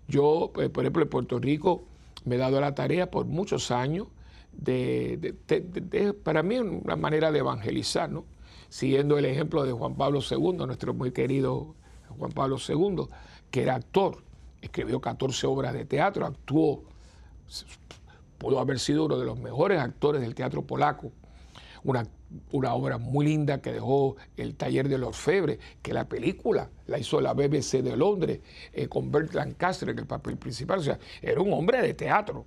[0.09, 1.85] Yo, eh, por ejemplo, en Puerto Rico
[2.25, 4.09] me he dado la tarea por muchos años
[4.53, 5.35] de,
[6.23, 8.25] para mí una manera de evangelizar, ¿no?
[8.69, 11.75] siguiendo el ejemplo de Juan Pablo II, nuestro muy querido
[12.19, 13.07] Juan Pablo II,
[13.51, 14.23] que era actor,
[14.63, 16.85] escribió 14 obras de teatro, actuó,
[18.41, 21.13] pudo haber sido uno de los mejores actores del teatro polaco,
[21.85, 22.07] una,
[22.53, 26.99] una, obra muy linda que dejó el taller de los Febres, que la película la
[26.99, 28.41] hizo la BBC de Londres
[28.73, 30.79] eh, con Bert Lancaster en el papel principal.
[30.79, 32.47] O sea, era un hombre de teatro.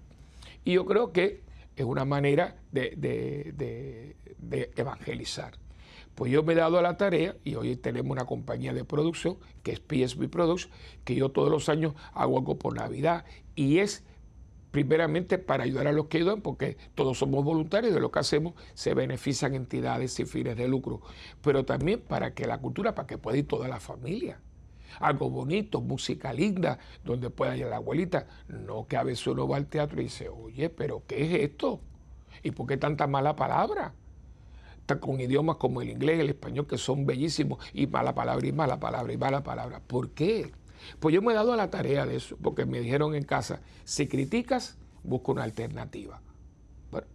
[0.65, 1.43] Y yo creo que
[1.75, 5.53] es una manera de, de evangelizar.
[6.15, 9.37] Pues yo me he dado a la tarea y hoy tenemos una compañía de producción
[9.61, 10.69] que es PSB Products,
[11.03, 13.25] que yo todos los años hago algo por Navidad
[13.55, 14.03] y es
[14.73, 18.55] primeramente para ayudar a los que ayudan, porque todos somos voluntarios, de lo que hacemos
[18.73, 20.99] se benefician entidades sin fines de lucro,
[21.43, 24.39] pero también para que la cultura, para que pueda ir toda la familia.
[24.99, 28.25] Algo bonito, música linda, donde pueda ir la abuelita.
[28.47, 31.79] No que a veces uno va al teatro y dice, oye, pero ¿qué es esto?
[32.41, 33.93] ¿Y por qué tanta mala palabra?
[34.99, 38.79] con idiomas como el inglés, el español, que son bellísimos, y mala palabra, y mala
[38.79, 39.79] palabra, y mala palabra.
[39.79, 40.51] ¿Por qué?
[40.99, 43.61] Pues yo me he dado a la tarea de eso, porque me dijeron en casa,
[43.83, 46.21] si criticas, busca una alternativa.
[46.91, 47.07] Bueno,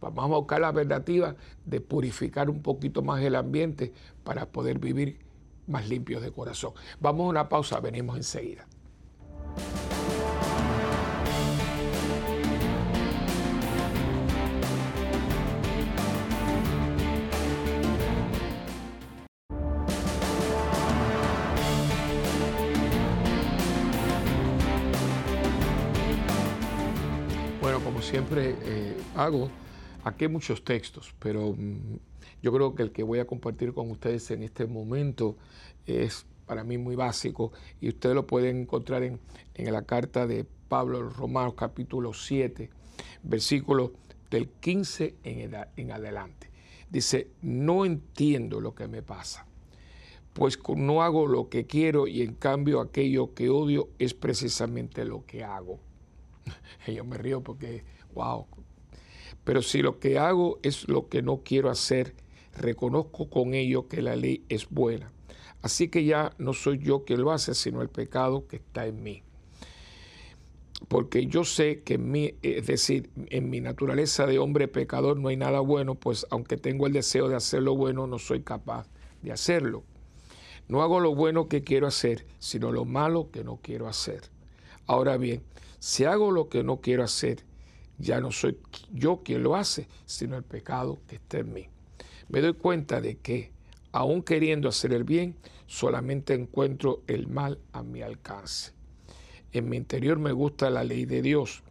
[0.00, 4.78] pues vamos a buscar la alternativa de purificar un poquito más el ambiente para poder
[4.78, 5.18] vivir
[5.66, 6.72] más limpios de corazón.
[7.00, 8.66] Vamos a una pausa, venimos enseguida.
[28.04, 29.48] Siempre eh, hago,
[30.04, 31.98] aquí muchos textos, pero mm,
[32.42, 35.36] yo creo que el que voy a compartir con ustedes en este momento
[35.86, 39.18] es para mí muy básico y ustedes lo pueden encontrar en,
[39.56, 42.68] la carta de Pablo los Romanos capítulo 7,
[43.22, 43.94] versículo
[44.30, 46.50] del 15 en, en adelante.
[46.90, 49.46] Dice, no entiendo lo que me pasa,
[50.34, 55.24] pues no hago lo que quiero y en cambio aquello que odio es precisamente lo
[55.24, 55.80] que hago.
[56.86, 58.46] Yo me río porque wow.
[59.44, 62.14] Pero si lo que hago es lo que no quiero hacer,
[62.56, 65.12] reconozco con ello que la ley es buena.
[65.62, 69.02] Así que ya no soy yo quien lo hace, sino el pecado que está en
[69.02, 69.22] mí.
[70.88, 75.28] Porque yo sé que en mí, es decir, en mi naturaleza de hombre pecador no
[75.28, 78.88] hay nada bueno, pues aunque tengo el deseo de hacer lo bueno, no soy capaz
[79.22, 79.84] de hacerlo.
[80.68, 84.22] No hago lo bueno que quiero hacer, sino lo malo que no quiero hacer.
[84.86, 85.42] Ahora bien,
[85.84, 87.44] si hago lo que no quiero hacer,
[87.98, 88.56] ya no soy
[88.90, 91.68] yo quien lo hace, sino el pecado que está en mí.
[92.30, 93.52] Me doy cuenta de que,
[93.92, 98.72] aun queriendo hacer el bien, solamente encuentro el mal a mi alcance.
[99.52, 101.62] En mi interior me gusta la ley de Dios,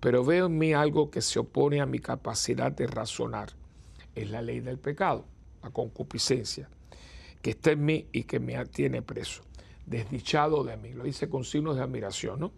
[0.00, 3.52] pero veo en mí algo que se opone a mi capacidad de razonar.
[4.16, 5.26] Es la ley del pecado,
[5.62, 6.68] la concupiscencia,
[7.40, 9.42] que está en mí y que me tiene preso.
[9.86, 12.52] Desdichado de mí, lo dice con signos de admiración, ¿no?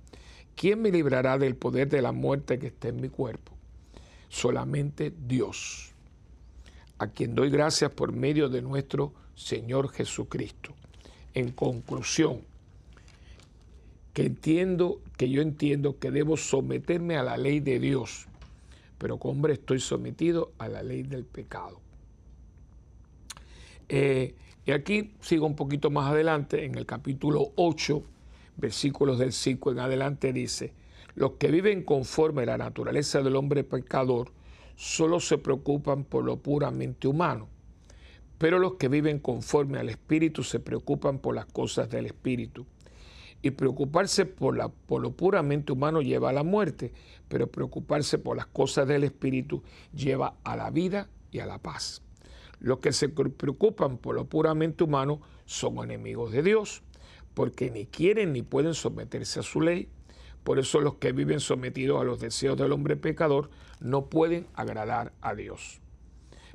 [0.56, 3.52] ¿Quién me librará del poder de la muerte que está en mi cuerpo?
[4.28, 5.92] Solamente Dios,
[6.98, 10.74] a quien doy gracias por medio de nuestro Señor Jesucristo.
[11.34, 12.42] En conclusión,
[14.12, 18.26] que entiendo, que yo entiendo que debo someterme a la ley de Dios,
[18.98, 21.80] pero como hombre estoy sometido a la ley del pecado.
[23.88, 24.34] Eh,
[24.64, 28.02] y aquí sigo un poquito más adelante, en el capítulo 8,
[28.56, 30.72] versículos del 5 en adelante dice,
[31.14, 34.32] los que viven conforme a la naturaleza del hombre pecador
[34.76, 37.48] solo se preocupan por lo puramente humano,
[38.38, 42.66] pero los que viven conforme al Espíritu se preocupan por las cosas del Espíritu.
[43.44, 46.92] Y preocuparse por, la, por lo puramente humano lleva a la muerte,
[47.28, 52.02] pero preocuparse por las cosas del Espíritu lleva a la vida y a la paz.
[52.60, 56.84] Los que se preocupan por lo puramente humano son enemigos de Dios
[57.34, 59.88] porque ni quieren ni pueden someterse a su ley.
[60.44, 65.12] Por eso los que viven sometidos a los deseos del hombre pecador no pueden agradar
[65.20, 65.80] a Dios.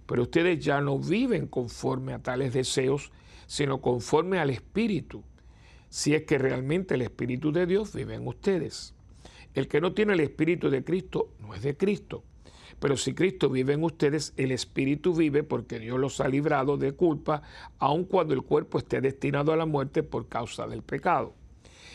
[0.05, 3.11] Pero ustedes ya no viven conforme a tales deseos,
[3.45, 5.23] sino conforme al Espíritu,
[5.89, 8.93] si es que realmente el Espíritu de Dios vive en ustedes.
[9.53, 12.23] El que no tiene el Espíritu de Cristo no es de Cristo.
[12.79, 16.91] Pero si Cristo vive en ustedes, el Espíritu vive porque Dios los ha librado de
[16.91, 17.41] culpa,
[17.79, 21.33] aun cuando el cuerpo esté destinado a la muerte por causa del pecado.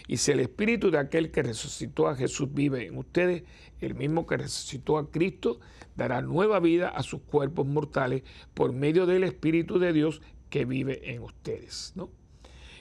[0.09, 3.45] Y si el Espíritu de aquel que resucitó a Jesús vive en ustedes,
[3.81, 5.61] el mismo que resucitó a Cristo
[5.95, 8.23] dará nueva vida a sus cuerpos mortales
[8.53, 10.21] por medio del Espíritu de Dios
[10.51, 11.93] que vive en ustedes.
[11.95, 12.11] ¿no?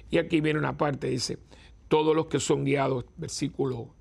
[0.09, 1.37] Y aquí viene una parte, dice,
[1.87, 3.93] todos los que son guiados, versículo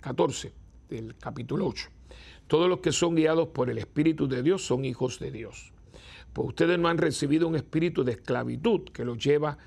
[0.00, 0.52] 14 eh,
[0.88, 1.97] del capítulo 8
[2.48, 5.72] todos los que son guiados por el Espíritu de Dios son hijos de Dios.
[6.32, 9.58] Pues ustedes no han recibido un espíritu de esclavitud que los lleva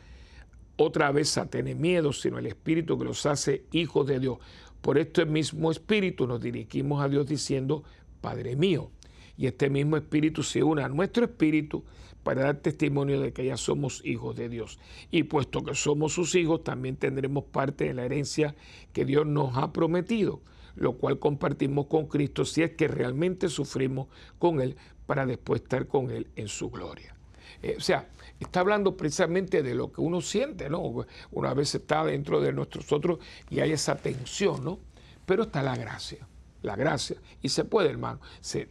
[0.78, 4.40] otra vez a tener miedo, sino el espíritu que los hace hijos de Dios.
[4.82, 7.84] Por este mismo espíritu nos dirigimos a Dios diciendo,
[8.20, 8.92] Padre mío.
[9.38, 11.84] y este mismo espíritu se une a nuestro espíritu
[12.24, 14.80] para dar testimonio de que ya somos hijos de Dios.
[15.10, 18.56] Y puesto que somos sus hijos, también tendremos parte de la herencia
[18.94, 20.42] que Dios nos ha prometido,
[20.76, 24.08] lo cual compartimos con Cristo si es que realmente sufrimos
[24.40, 27.16] con Él para después estar con Él en su gloria.
[27.62, 28.10] Eh, o sea,
[28.40, 31.06] está hablando precisamente de lo que uno siente, ¿no?
[31.32, 33.20] Una vez está dentro de nosotros
[33.50, 34.80] y hay esa tensión, ¿no?
[35.26, 36.28] Pero está la gracia
[36.62, 37.18] la gracia.
[37.42, 38.20] Y se puede, hermano.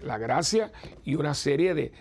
[0.03, 0.72] la gracia
[1.05, 1.92] y una serie de,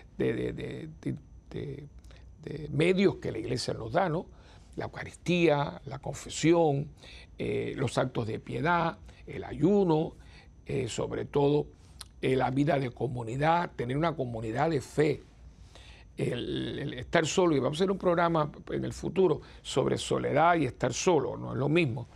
[2.70, 4.26] medios que la iglesia nos da, ¿no?
[4.76, 6.88] La Eucaristía, la confesión,
[7.38, 8.98] eh, los actos de piedad,
[9.36, 10.14] el ayuno,
[10.66, 11.66] eh, sobre todo
[12.20, 15.22] eh, la vida de comunidad, tener una comunidad de fe.
[16.16, 20.66] El, estar solo, y vamos a hacer un programa en el futuro sobre soledad y
[20.66, 22.08] estar solo, no es lo mismo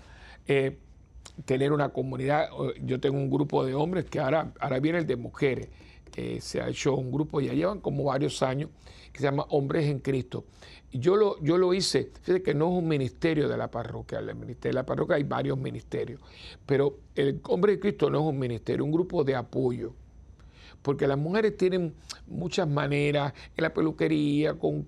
[1.44, 2.48] tener una comunidad.
[2.82, 5.68] Yo tengo un grupo de hombres que ahora, ahora viene el de mujeres.
[6.40, 8.70] Se ha hecho un grupo, ya llevan como varios años,
[9.12, 10.44] que se llama Hombres en Cristo.
[10.92, 14.34] Yo lo, yo lo hice, fíjate que no es un ministerio de la parroquia, el
[14.36, 16.20] ministerio de la parroquia hay varios ministerios,
[16.66, 19.94] pero el Hombre en Cristo no es un ministerio, un grupo de apoyo
[20.84, 21.94] porque las mujeres tienen
[22.26, 24.86] muchas maneras, en la peluquería, con,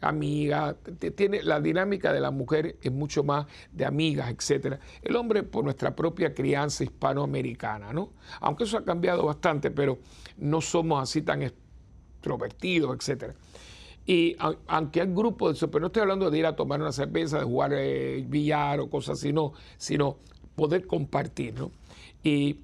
[0.00, 0.76] amigas,
[1.16, 4.76] tiene, la dinámica de la mujer es mucho más de amigas, etc.
[5.02, 8.12] El hombre por nuestra propia crianza hispanoamericana, ¿no?
[8.40, 9.98] Aunque eso ha cambiado bastante, pero
[10.38, 13.34] no somos así tan extrovertidos, etc.
[14.06, 14.36] Y
[14.68, 17.38] aunque hay grupos de eso, pero no estoy hablando de ir a tomar una cerveza,
[17.38, 20.18] de jugar eh, billar o cosas así, no, sino
[20.54, 21.72] poder compartir, ¿no?
[22.22, 22.60] Y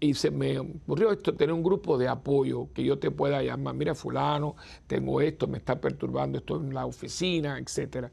[0.00, 3.74] y se me ocurrió esto, tener un grupo de apoyo que yo te pueda llamar,
[3.74, 8.10] mira fulano, tengo esto, me está perturbando esto en la oficina, etcétera.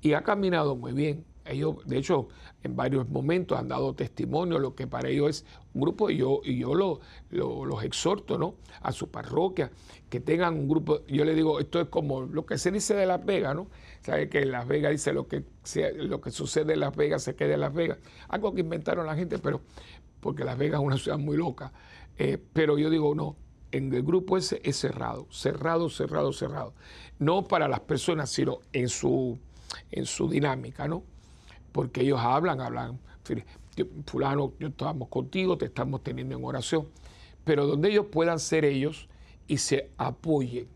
[0.00, 1.24] Y ha caminado muy bien.
[1.44, 2.28] Ellos, de hecho,
[2.64, 6.40] en varios momentos han dado testimonio, lo que para ellos es un grupo, y yo,
[6.42, 8.56] y yo lo, los exhorto ¿no?
[8.82, 9.70] a su parroquia,
[10.08, 13.06] que tengan un grupo, yo le digo, esto es como lo que se dice de
[13.06, 13.68] Las Vegas, ¿no?
[14.00, 15.44] Sabe que en Las Vegas dice lo que,
[15.94, 19.14] lo que sucede en Las Vegas se queda en Las Vegas, algo que inventaron la
[19.14, 19.60] gente, pero
[20.26, 21.72] porque Las Vegas es una ciudad muy loca.
[22.18, 23.36] Eh, pero yo digo, no,
[23.70, 26.74] en el grupo ese es cerrado, cerrado, cerrado, cerrado.
[27.20, 29.38] No para las personas, sino en su,
[29.92, 31.04] en su dinámica, ¿no?
[31.70, 32.98] Porque ellos hablan, hablan,
[34.04, 36.88] fulano, yo estamos contigo, te estamos teniendo en oración,
[37.44, 39.08] pero donde ellos puedan ser ellos
[39.46, 40.66] y se apoyen.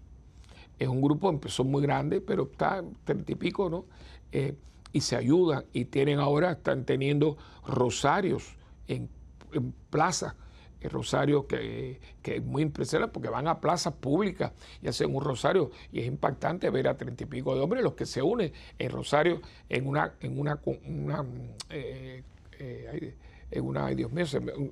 [0.78, 3.86] Es un grupo, empezó muy grande, pero está treinta y pico, ¿no?
[4.30, 4.54] Eh,
[4.92, 7.36] y se ayudan y tienen ahora, están teniendo
[7.66, 8.54] rosarios
[8.86, 9.08] en
[9.52, 10.36] en plaza
[10.80, 15.70] el rosario que, es muy impresionante porque van a plazas públicas y hacen un rosario
[15.92, 18.90] y es impactante ver a treinta y pico de hombres los que se unen en
[18.90, 21.24] rosario en una en una, una
[21.68, 22.22] eh,
[22.58, 23.14] eh,
[23.50, 24.24] en una ay Dios mío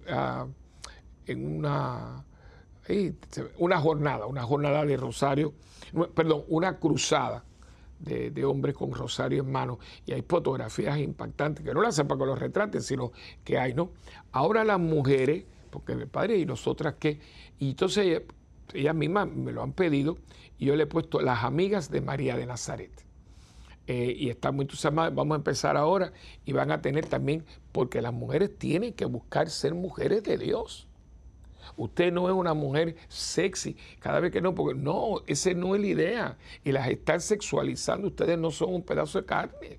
[0.08, 0.46] ah,
[1.26, 2.24] en una
[3.58, 5.52] una jornada una jornada de rosario
[6.14, 7.44] perdón una cruzada
[7.98, 12.24] de, hombres con rosario en mano y hay fotografías impactantes que no las hacen para
[12.24, 13.12] los retraten, sino
[13.44, 13.90] que hay, ¿no?
[14.32, 17.20] Ahora las mujeres, porque mi padre y nosotras que,
[17.58, 18.22] y entonces
[18.72, 20.18] ellas mismas me lo han pedido
[20.58, 23.08] y yo le he puesto las amigas de María de Nazaret.
[23.86, 26.12] Eh, y están muy entusiasmadas, vamos a empezar ahora
[26.44, 30.87] y van a tener también, porque las mujeres tienen que buscar ser mujeres de Dios.
[31.76, 33.76] Usted no es una mujer sexy.
[34.00, 36.38] Cada vez que no, porque no, esa no es la idea.
[36.64, 38.08] Y las están sexualizando.
[38.08, 39.78] Ustedes no son un pedazo de carne.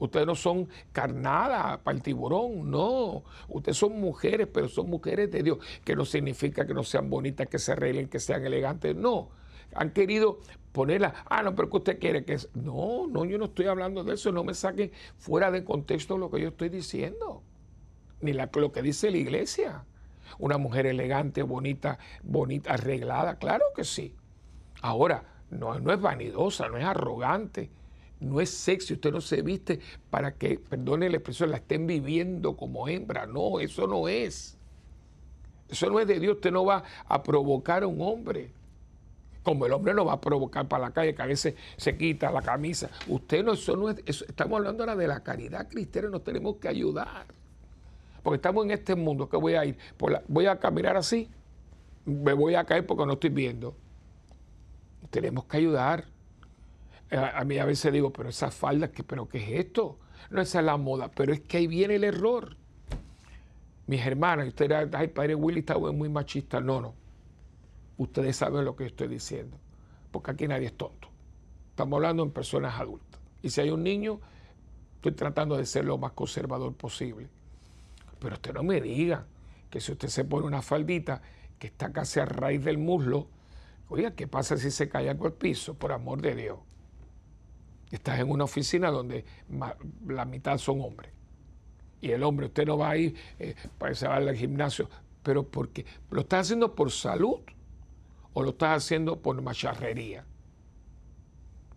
[0.00, 3.22] Ustedes no son carnada para el tiburón, no.
[3.48, 7.46] Ustedes son mujeres, pero son mujeres de Dios, que no significa que no sean bonitas,
[7.48, 9.28] que se arreglen, que sean elegantes, no.
[9.74, 10.40] Han querido
[10.72, 12.38] ponerla, ah, no, pero que usted quiere que...
[12.54, 16.30] No, no, yo no estoy hablando de eso, no me saquen fuera de contexto lo
[16.30, 17.42] que yo estoy diciendo,
[18.22, 19.84] ni lo que dice la iglesia
[20.38, 24.14] una mujer elegante, bonita, bonita, arreglada, claro que sí.
[24.82, 27.70] Ahora, no, no es vanidosa, no es arrogante,
[28.20, 32.56] no es sexy, usted no se viste para que, perdone la expresión, la estén viviendo
[32.56, 34.56] como hembra, no, eso no es.
[35.68, 38.52] Eso no es de Dios, usted no va a provocar a un hombre.
[39.42, 42.30] Como el hombre no va a provocar para la calle, que a veces se quita
[42.30, 42.90] la camisa.
[43.08, 46.68] Usted no, eso no es, estamos hablando ahora de la caridad cristiana, nos tenemos que
[46.68, 47.26] ayudar.
[48.22, 49.78] Porque estamos en este mundo que voy a ir,
[50.28, 51.28] voy a caminar así,
[52.04, 53.74] me voy a caer porque no estoy viendo.
[55.10, 56.04] Tenemos que ayudar.
[57.10, 59.98] A, mí a veces digo, pero esas faldas, ¿pero qué es esto?
[60.30, 62.56] No esa es la moda, pero es que ahí viene el error.
[63.86, 66.60] Mis hermanas, ustedes, ay, padre Willy está muy machista.
[66.60, 66.94] No, no.
[67.96, 69.56] Ustedes saben lo que estoy diciendo,
[70.12, 71.08] porque aquí nadie es tonto.
[71.70, 73.20] Estamos hablando en personas adultas.
[73.42, 74.20] Y si hay un niño,
[74.96, 77.28] estoy tratando de ser lo más conservador posible.
[78.20, 79.26] Pero usted no me diga
[79.70, 81.22] que si usted se pone una faldita,
[81.60, 83.28] que está casi a raíz del muslo.
[83.88, 85.74] Oiga, ¿qué pasa si se cae algo al piso?
[85.74, 86.58] Por amor de Dios.
[87.90, 89.24] Estás en una oficina donde
[90.06, 91.12] la mitad son hombres.
[92.00, 94.88] Y el hombre, usted no va a ir eh, para va al gimnasio,
[95.22, 97.40] pero porque lo estás haciendo por salud
[98.32, 100.24] o lo estás haciendo por macharrería.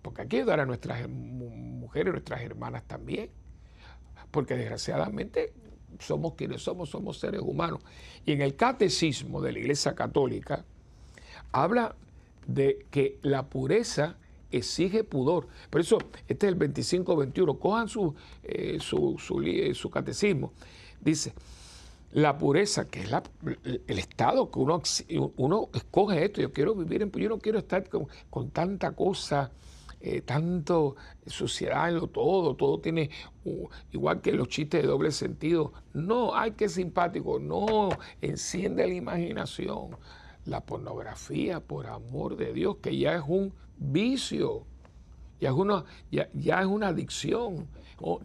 [0.02, 3.32] Porque hay que ayudar a nuestras mujeres, nuestras hermanas también.
[4.32, 5.54] Porque desgraciadamente
[6.00, 7.82] somos quienes somos, somos seres humanos.
[8.26, 10.66] Y en el catecismo de la Iglesia Católica
[11.52, 11.96] habla
[12.48, 14.18] de que la pureza
[14.52, 15.48] exige pudor.
[15.70, 17.60] Por eso, este es el 25-21.
[17.60, 18.14] Cojan su,
[18.44, 20.54] eh, su, su, catecismo.
[21.02, 21.34] Dice,
[22.12, 23.10] la pureza, que es
[23.88, 24.82] el estado que uno,
[25.38, 26.42] uno escoge esto.
[26.42, 29.52] Yo quiero vivir en yo no quiero estar con, con tanta cosa
[30.06, 33.10] eh, tanto suciedad en lo todo, todo tiene,
[33.94, 35.72] igual que los chistes de doble sentido.
[35.94, 37.88] No, hay que simpático, no,
[38.22, 39.96] enciende la imaginación.
[40.44, 44.66] La pornografía, por amor de Dios, que ya es un vicio,
[45.40, 47.70] ya es una, ya, es una adicción.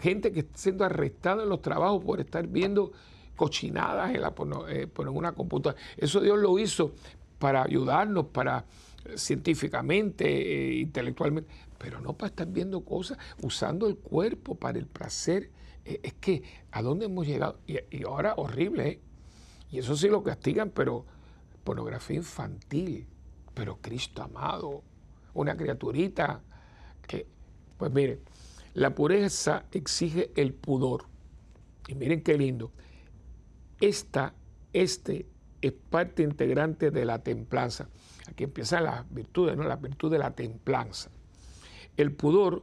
[0.01, 2.91] Gente que está siendo arrestada en los trabajos por estar viendo
[3.37, 4.35] cochinadas en, la,
[4.69, 5.81] eh, en una computadora.
[5.97, 6.91] Eso Dios lo hizo
[7.39, 8.65] para ayudarnos, para
[9.17, 15.51] científicamente, eh, intelectualmente, pero no para estar viendo cosas, usando el cuerpo para el placer.
[15.85, 17.61] Eh, es que, ¿a dónde hemos llegado?
[17.67, 19.01] Y, ahora horrible, ¿eh?
[19.71, 21.07] Y eso sí lo castigan, pero
[21.63, 23.07] pornografía infantil,
[23.55, 24.83] pero Cristo amado,
[25.35, 26.43] una criaturita
[27.07, 27.27] que,
[27.77, 28.21] pues miren,
[28.75, 31.05] la pureza exige el pudor.
[31.87, 32.73] Y miren qué lindo.
[33.81, 34.35] Esta,
[34.73, 35.27] este
[35.61, 37.89] es parte integrante de la templanza.
[38.29, 39.65] Aquí empiezan las virtudes, ¿no?
[39.65, 41.11] La virtud de la templanza.
[41.99, 42.63] El pudor,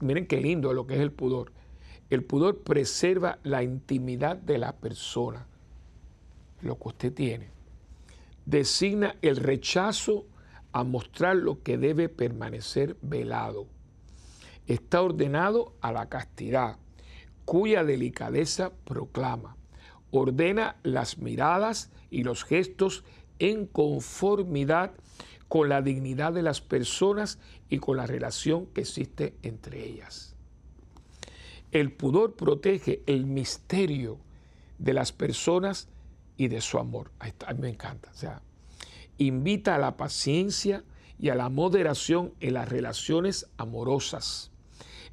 [0.00, 1.52] miren qué lindo lo que es el pudor.
[2.10, 5.46] El pudor preserva la intimidad de la persona,
[6.62, 7.48] lo que usted tiene.
[8.44, 10.26] Designa el rechazo
[10.72, 13.68] a mostrar lo que debe permanecer velado.
[14.66, 16.78] Está ordenado a la castidad,
[17.44, 19.56] cuya delicadeza proclama.
[20.10, 23.04] Ordena las miradas y los gestos
[23.38, 25.02] en conformidad con
[25.68, 27.38] la dignidad de las personas
[27.68, 30.34] y con la relación que existe entre ellas.
[31.72, 34.18] El pudor protege el misterio
[34.78, 35.88] de las personas
[36.36, 37.10] y de su amor.
[37.18, 38.10] a mí me encanta.
[38.10, 38.40] O sea,
[39.18, 40.84] invita a la paciencia
[41.18, 44.50] y a la moderación en las relaciones amorosas.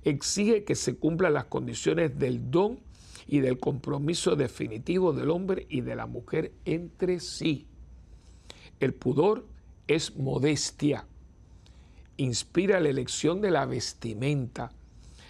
[0.04, 2.80] Exige que se cumplan las condiciones del don
[3.28, 7.68] y del compromiso definitivo del hombre y de la mujer entre sí.
[8.80, 9.46] El pudor
[9.90, 11.06] es modestia,
[12.16, 14.72] inspira la elección de la vestimenta,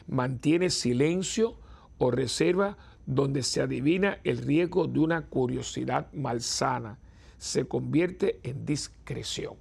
[0.08, 1.58] mantiene silencio
[1.98, 7.00] o reserva donde se adivina el riesgo de una curiosidad malsana,
[7.40, 9.56] se convierte en discreción.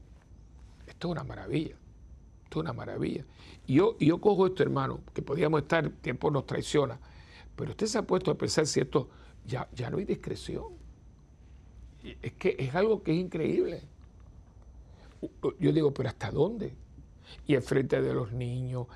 [0.86, 1.76] Esto es una maravilla,
[2.44, 3.24] esto es una maravilla.
[3.66, 6.98] Y yo, yo cojo esto, hermano, que podíamos estar, tiempo nos traiciona,
[7.56, 9.08] pero usted se ha puesto a pensar si esto
[9.46, 10.78] ya, ya no hay discreción
[12.22, 13.82] es que es algo que es increíble.
[15.58, 16.74] Yo digo, pero ¿hasta dónde?
[17.46, 18.86] Y en frente de los niños,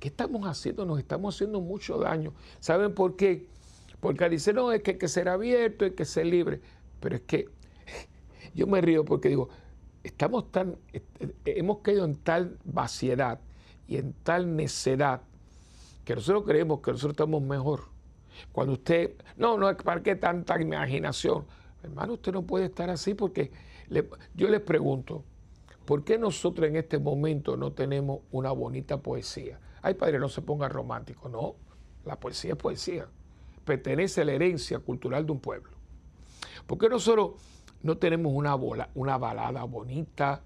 [0.00, 0.84] ¿qué estamos haciendo?
[0.84, 2.32] Nos estamos haciendo mucho daño.
[2.60, 3.46] ¿Saben por qué?
[4.00, 6.60] Porque dice, no, es que hay que ser abierto, hay que ser libre.
[7.00, 7.48] Pero es que
[8.54, 9.48] yo me río porque digo,
[10.02, 10.76] estamos tan,
[11.44, 13.40] hemos caído en tal vaciedad
[13.86, 15.22] y en tal necedad
[16.04, 17.84] que nosotros creemos que nosotros estamos mejor.
[18.50, 21.44] Cuando usted, no, no, ¿para qué tanta imaginación?
[21.82, 23.50] Hermano, usted no puede estar así porque
[24.34, 25.24] yo les pregunto,
[25.92, 29.60] ¿por qué nosotros en este momento no tenemos una bonita poesía?
[29.82, 31.28] Ay, padre, no se ponga romántico.
[31.28, 31.56] No,
[32.06, 33.06] la poesía es poesía.
[33.66, 35.72] Pertenece a la herencia cultural de un pueblo.
[36.66, 37.32] ¿Por qué nosotros
[37.82, 40.42] no tenemos una, bola, una balada bonita?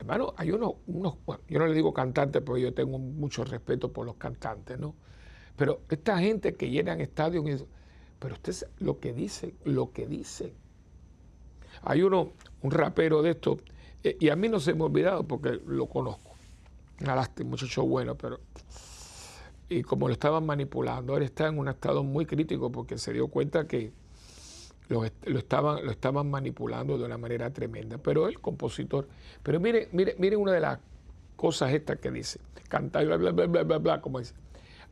[0.00, 1.14] Hermano, hay unos, unos
[1.48, 4.96] yo no le digo cantantes porque yo tengo mucho respeto por los cantantes, ¿no?
[5.54, 7.64] Pero esta gente que llenan estadios
[8.18, 10.52] pero usted lo que dice, lo que dice.
[11.88, 13.56] Hay uno, un rapero de esto,
[14.04, 16.32] eh, y a mí no se me ha olvidado porque lo conozco.
[17.00, 18.40] Una muchacho bueno, pero.
[19.70, 23.28] Y como lo estaban manipulando, él está en un estado muy crítico porque se dio
[23.28, 23.90] cuenta que
[24.88, 27.96] lo, estaban, lo estaban manipulando de una manera tremenda.
[27.96, 29.08] Pero el compositor.
[29.42, 30.78] Pero mire, mire, mire una de las
[31.36, 32.38] cosas estas que dice.
[32.68, 34.34] Cantar, bla, bla, bla, bla, bla, bla, como dice.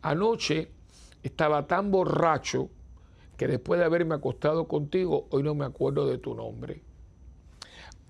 [0.01, 0.71] Anoche
[1.23, 2.71] estaba tan borracho
[3.37, 6.86] que después de haberme acostado contigo, hoy no me acuerdo de tu nombre.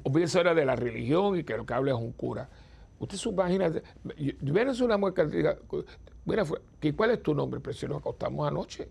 [0.03, 2.49] Olvídese ahora de la religión y que lo que habla es un cura.
[2.99, 3.71] Usted imagina,
[4.41, 5.59] vienes una mueca que diga,
[6.97, 7.61] ¿cuál es tu nombre?
[7.61, 8.89] Pero si nos acostamos anoche.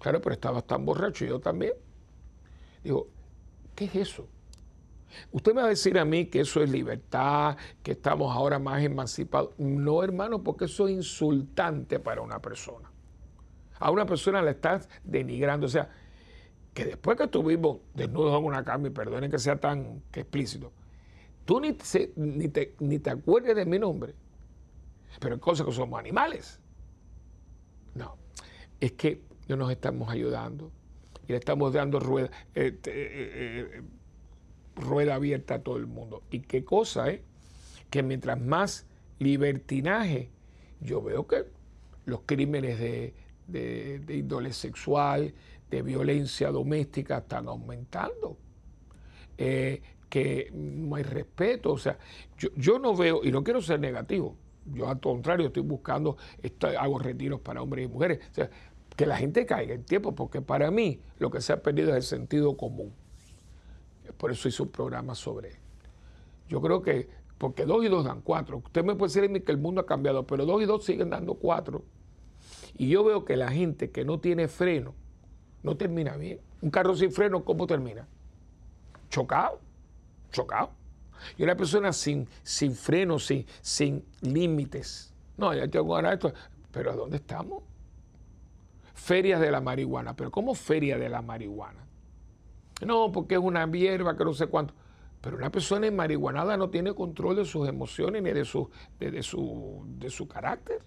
[0.00, 1.72] Claro, pero estabas tan borracho y yo también.
[2.82, 3.08] Digo,
[3.78, 4.26] ¿Qué es eso?
[5.30, 8.82] Usted me va a decir a mí que eso es libertad, que estamos ahora más
[8.82, 9.50] emancipados.
[9.56, 12.90] No, hermano, porque eso es insultante para una persona.
[13.78, 15.66] A una persona la estás denigrando.
[15.66, 15.88] O sea,
[16.78, 20.70] que después que estuvimos desnudos en una cama, y perdonen que sea tan explícito,
[21.44, 24.14] tú ni, te, acuerdes de mi nombre.
[25.18, 26.60] Pero es cosa que somos animales.
[27.96, 28.16] No,
[28.78, 30.70] es que no nos estamos ayudando
[31.26, 32.30] y le estamos dando rueda.
[32.54, 33.82] Eh, eh, eh,
[34.76, 36.22] rueda abierta a todo el mundo.
[36.30, 37.24] Y qué cosa, ¿eh?
[37.90, 38.86] Que mientras más
[39.18, 40.30] libertinaje,
[40.80, 41.44] yo veo que
[42.04, 43.14] los crímenes de,
[43.48, 45.34] de, índole sexual,
[45.70, 48.36] de violencia doméstica están aumentando.
[49.36, 51.98] Eh, que no hay respeto, o sea,
[52.56, 56.16] yo, no veo, y no quiero ser negativo, yo al contrario estoy buscando,
[56.78, 58.50] hago retiros para hombres y mujeres, o sea,
[58.96, 61.96] que la gente caiga en tiempo, porque para mí lo que se ha perdido es
[61.96, 62.92] el sentido común.
[64.16, 65.52] Por eso hice un programa sobre.
[66.48, 68.56] Yo creo que, porque dos y dos dan cuatro.
[68.56, 71.34] Usted me puede decir que el mundo ha cambiado, pero dos y dos siguen dando
[71.34, 71.84] cuatro.
[72.76, 74.94] Y yo veo que la gente que no tiene freno
[75.62, 76.40] no termina bien.
[76.60, 78.06] Un carro sin freno, ¿cómo termina?
[79.10, 79.60] Chocado,
[80.32, 80.70] chocado.
[81.36, 85.12] Y una persona sin, sin freno, sin, sin límites.
[85.36, 86.32] No, ya tengo ganas esto.
[86.70, 87.62] Pero ¿a dónde estamos?
[88.94, 90.14] Ferias de la marihuana.
[90.14, 91.86] ¿Pero cómo feria de la marihuana?
[92.84, 94.74] No, porque es una hierba que no sé cuánto.
[95.20, 99.22] Pero una persona en marihuanada no tiene control de sus emociones ni de su, de,
[99.22, 100.80] su, de su carácter.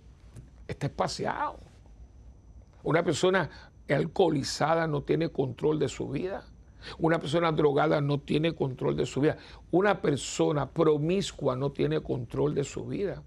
[0.67, 1.57] Está espaciado.
[2.83, 3.49] Una persona
[3.93, 6.45] alcoholizada no tiene control de su vida.
[6.97, 9.37] Una persona drogada no tiene control de su vida.
[9.71, 13.23] Una persona promiscua no tiene control de su vida.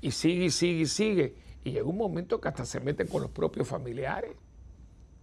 [0.00, 1.34] Y sigue y sigue y sigue.
[1.64, 4.36] Y llega un momento que hasta se mete con los propios familiares.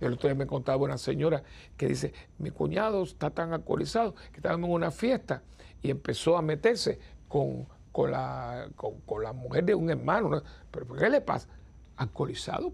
[0.02, 1.44] El otro día me contaba una señora
[1.78, 5.44] que dice, mi cuñado está tan alcoholizado que estábamos en una fiesta
[5.82, 7.00] y empezó a meterse
[7.30, 10.44] con, con, la, con, la mujer de un hermano.
[10.72, 11.48] ¿Pero por qué le pasa?
[11.96, 12.74] Alcoholizado,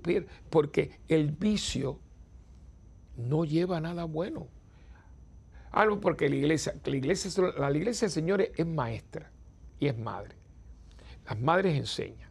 [0.50, 2.00] porque el vicio
[3.18, 4.48] no lleva nada bueno.
[5.72, 9.32] Algo porque la iglesia, la iglesia, la iglesia, señores, es maestra
[9.80, 10.36] y es madre.
[11.26, 12.30] Las madres enseñan.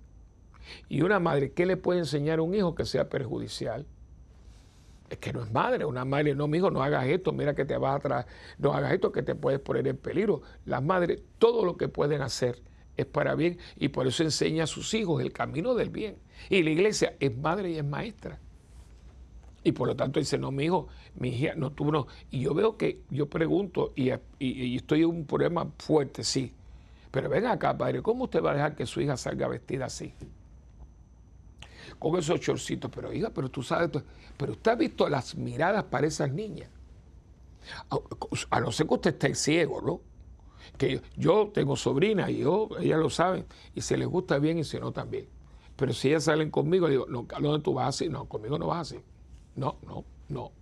[0.88, 3.86] Y una madre, ¿qué le puede enseñar a un hijo que sea perjudicial?
[5.10, 7.64] es que no es madre, una madre, no, mi hijo, no hagas esto, mira que
[7.64, 8.26] te vas atrás,
[8.58, 10.42] no hagas esto, que te puedes poner en peligro.
[10.64, 12.60] Las madres, todo lo que pueden hacer
[12.98, 16.16] es para bien y por eso enseña a sus hijos el camino del bien.
[16.50, 18.38] Y la iglesia es madre y es maestra.
[19.64, 22.06] Y por lo tanto dice, no, mi hijo, mi hija no tuvo, no.
[22.30, 24.10] Y yo veo que, yo pregunto, y,
[24.76, 26.52] estoy en un problema fuerte, sí.
[27.10, 30.12] Pero ven acá, padre, ¿cómo usted va a dejar que su hija salga vestida así?
[31.98, 32.90] con esos chorcitos.
[32.94, 33.90] Pero oiga, pero tú sabes,
[34.36, 36.70] pero usted ha visto las miradas para esas niñas.
[38.50, 40.00] A, no ser que usted esté ciego, ¿no?
[40.76, 44.64] Que yo tengo sobrina y yo, ellas lo saben, y se les gusta bien y
[44.64, 45.26] si no también.
[45.76, 48.08] Pero si ellas salen conmigo, digo, no, ¿a dónde tú vas así?
[48.08, 49.00] No, conmigo no vas así.
[49.56, 50.52] No, no, no.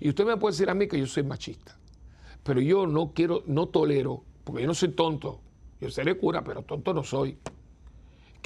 [0.00, 1.78] Y usted me puede decir a mí que yo soy machista,
[2.42, 5.40] pero yo no quiero, no tolero, porque yo no soy tonto.
[5.80, 7.38] Yo seré cura, pero tonto no soy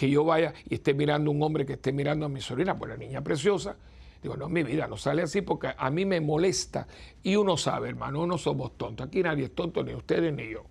[0.00, 2.78] que yo vaya y esté mirando a un hombre que esté mirando a mi sobrina,
[2.78, 3.76] pues la niña preciosa.
[4.22, 6.86] Digo, no, mi vida, no sale así porque a mí me molesta.
[7.22, 9.06] Y uno sabe, hermano, no somos tontos.
[9.06, 10.64] Aquí nadie es tonto, ni ustedes ni yo.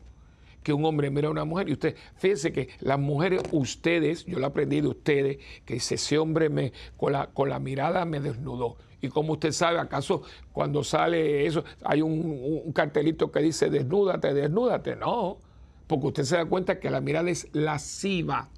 [0.62, 4.39] Que un hombre mira a una mujer y usted, fíjense que las mujeres, ustedes, yo
[4.39, 8.78] lo aprendí de ustedes, que ese hombre me, con la, con la mirada me desnudó.
[9.02, 14.34] Y como usted sabe, ¿acaso cuando sale eso, hay un, un cartelito que dice desnúdate,
[14.34, 14.97] desnúdate?
[14.97, 15.38] No,
[15.88, 18.50] porque usted se da cuenta que la mirada es lasciva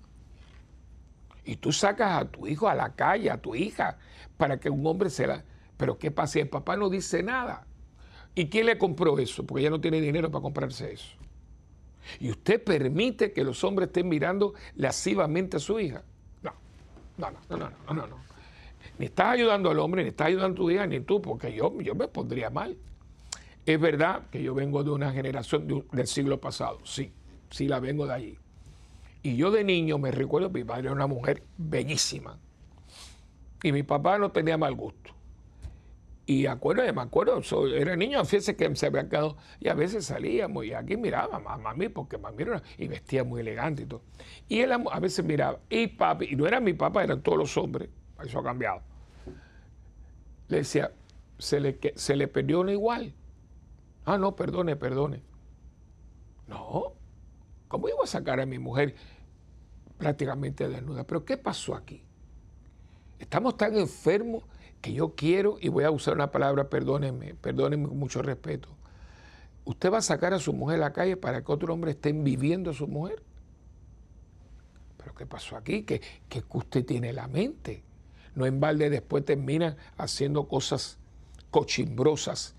[1.44, 3.98] y tú sacas a tu hijo a la calle, a tu hija,
[4.38, 5.44] para que un hombre se la...
[5.78, 6.40] Pero ¿qué pasa?
[6.40, 7.66] El papá no dice nada.
[8.36, 9.46] ¿Y quién le compró eso?
[9.46, 11.16] Porque ella no tiene dinero para comprarse eso.
[12.20, 16.04] Y usted permite que los hombres estén mirando lascivamente a su hija.
[16.42, 16.54] No,
[17.18, 18.18] no, no, no, no, no, no.
[18.98, 21.80] Ni estás ayudando al hombre, ni estás ayudando a tu hija, ni tú, porque yo,
[21.82, 22.78] yo me pondría mal.
[23.66, 27.14] Es verdad que yo vengo de una generación del siglo pasado, sí,
[27.50, 28.40] sí la vengo de allí.
[29.24, 32.40] Y yo de niño me recuerdo mi padre era una mujer bellísima.
[33.64, 35.12] Y mi papá no tenía mal gusto.
[36.26, 37.42] Y acuerdo, me acuerdo,
[37.76, 41.58] era niño, fíjese que se había quedado, y a veces salíamos, y aquí miraba a
[41.58, 44.02] mami, porque mami era, y vestía muy elegante y todo.
[44.48, 47.58] Y él a veces miraba, y papi, y no era mi papá, eran todos los
[47.58, 47.90] hombres,
[48.24, 48.82] eso ha cambiado.
[50.48, 50.92] Le decía,
[51.38, 53.14] se le, se le perdió una igual.
[54.06, 55.24] Ah, no, perdone, perdone.
[56.48, 56.94] No,
[57.68, 58.96] ¿cómo iba a sacar a mi mujer
[60.02, 61.04] prácticamente desnuda.
[61.06, 62.04] Pero ¿qué pasó aquí?
[63.20, 64.44] Estamos tan enfermos
[64.82, 68.70] que yo quiero, y voy a usar una palabra, perdónenme, perdónenme con mucho respeto,
[69.64, 72.12] ¿Usted va a sacar a su mujer a la calle para que otro hombre esté
[72.12, 73.22] viviendo a su mujer?
[74.98, 75.84] ¿Pero qué pasó aquí?
[75.84, 77.84] ¿Qué, que usted tiene la mente?
[78.34, 80.98] No en balde después termina haciendo cosas
[81.52, 82.56] cochimbrosas,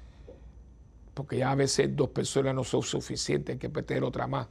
[1.14, 4.46] porque ya a veces dos personas no son suficientes, hay que meter otra más.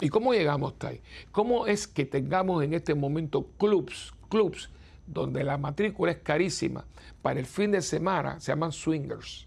[0.00, 1.02] ¿Y cómo llegamos hasta ahí?
[1.30, 4.70] ¿Cómo es que tengamos en este momento clubs, clubs
[5.06, 6.86] donde la matrícula es carísima
[7.20, 9.46] para el fin de semana, se llaman swingers?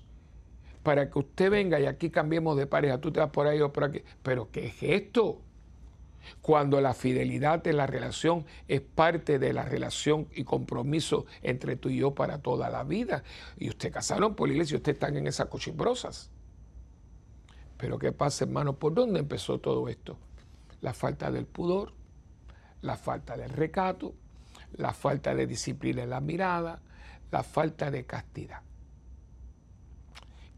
[0.83, 3.73] Para que usted venga y aquí cambiemos de pareja, tú te vas por ahí o
[3.73, 4.01] por aquí.
[4.21, 5.41] ¿Pero qué es esto?
[6.41, 11.89] Cuando la fidelidad de la relación es parte de la relación y compromiso entre tú
[11.89, 13.23] y yo para toda la vida.
[13.57, 16.29] Y usted casaron por la iglesia y usted están en esas cochimbrosas.
[17.77, 18.73] Pero ¿qué pasa, hermano?
[18.73, 20.17] ¿Por dónde empezó todo esto?
[20.83, 21.93] La falta del pudor,
[22.81, 24.13] la falta del recato,
[24.73, 26.81] la falta de disciplina en la mirada,
[27.31, 28.61] la falta de castidad.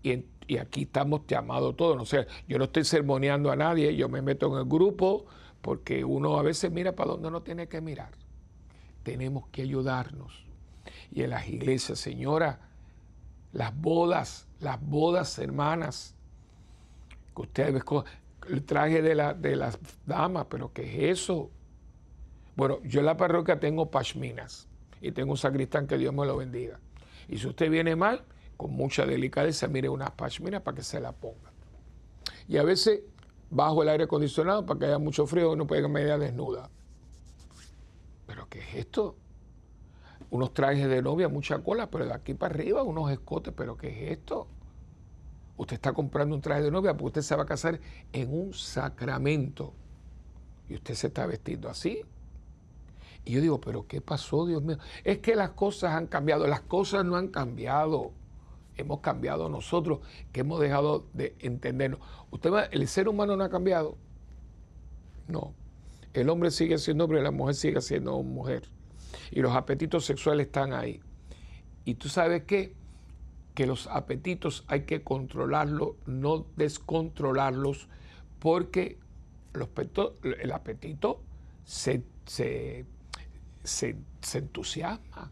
[0.01, 0.25] Y,
[0.57, 2.09] aquí estamos llamados todos.
[2.09, 5.27] Sé, yo no estoy sermoneando a nadie, yo me meto en el grupo
[5.61, 8.11] porque uno a veces mira para donde no tiene que mirar.
[9.03, 10.43] Tenemos que ayudarnos.
[11.11, 12.61] Y en las iglesias, señora,
[13.53, 16.15] las bodas, las bodas hermanas,
[17.35, 17.83] que ustedes
[18.49, 21.49] el traje de, la, de las damas, pero ¿qué es eso?
[22.55, 24.67] Bueno, yo en la parroquia tengo pashminas
[25.01, 26.79] y tengo un sacristán que Dios me lo bendiga.
[27.27, 28.23] Y si usted viene mal,
[28.57, 31.51] con mucha delicadeza, mire unas pashminas para que se la ponga.
[32.47, 33.01] Y a veces
[33.49, 36.69] bajo el aire acondicionado para que haya mucho frío y no pueda media desnuda.
[38.25, 39.15] ¿Pero qué es esto?
[40.29, 43.89] Unos trajes de novia, mucha cola, pero de aquí para arriba unos escotes, ¿pero qué
[43.89, 44.47] es esto?
[45.57, 47.79] Usted está comprando un traje de novia porque usted se va a casar
[48.11, 49.73] en un sacramento
[50.67, 52.01] y usted se está vestiendo así.
[53.23, 54.77] Y yo digo, ¿pero qué pasó, Dios mío?
[55.03, 58.11] Es que las cosas han cambiado, las cosas no han cambiado
[58.77, 59.99] hemos cambiado nosotros,
[60.31, 61.99] que hemos dejado de entendernos.
[62.31, 63.97] Usted el ser humano no ha cambiado.
[65.27, 65.53] No.
[66.13, 68.63] El hombre sigue siendo hombre la mujer sigue siendo mujer.
[69.31, 71.01] Y los apetitos sexuales están ahí.
[71.83, 72.73] Y tú sabes qué?
[73.55, 77.87] Que los apetitos hay que controlarlos, no descontrolarlos,
[78.39, 78.99] porque
[79.53, 79.69] los
[80.39, 81.21] el apetito
[81.63, 82.85] se, se,
[83.63, 85.31] se entusiasma.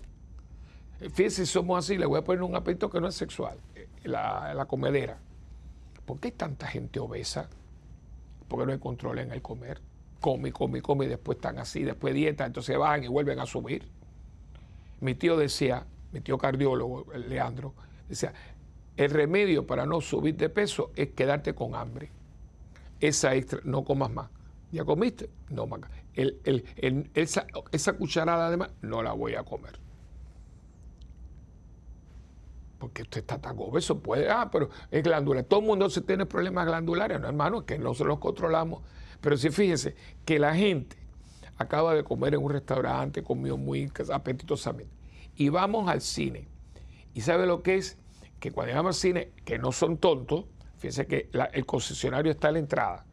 [1.12, 3.58] Fíjense, somos así, le voy a poner un apetito que no es sexual,
[4.04, 5.20] la, la comedera.
[6.06, 7.50] ¿Por qué hay tanta gente obesa?
[8.48, 9.82] Porque no hay control en el comer.
[10.22, 13.88] Come, come, come y después están así, después dieta, entonces van y vuelven a subir.
[15.02, 17.74] Mi tío decía, mi tío cardiólogo, Leandro,
[18.08, 18.34] decía,
[18.98, 22.12] el remedio para no subir de peso es quedarte con hambre.
[23.00, 24.30] Esa extra, no comas más.
[24.72, 25.30] ¿Ya comiste?
[25.50, 25.82] No más.
[26.16, 29.84] esa, esa cucharada además no la voy a comer
[32.84, 35.46] porque usted está tan obeso, puede, ah, pero es glandular.
[35.46, 38.84] Todo el mundo se tiene problemas glandulares, no hermano, que no se los controlamos.
[39.22, 39.96] Pero si fíjese
[40.26, 40.98] que la gente
[41.56, 44.92] acaba de comer en un restaurante, comió muy apetitosamente,
[45.38, 46.46] y vamos al cine.
[47.14, 47.98] ¿Y sabe lo que es?
[48.40, 50.46] Que cuando llegamos al cine, que no son tontos,
[50.78, 53.06] fíjese que el concesionario está a la entrada.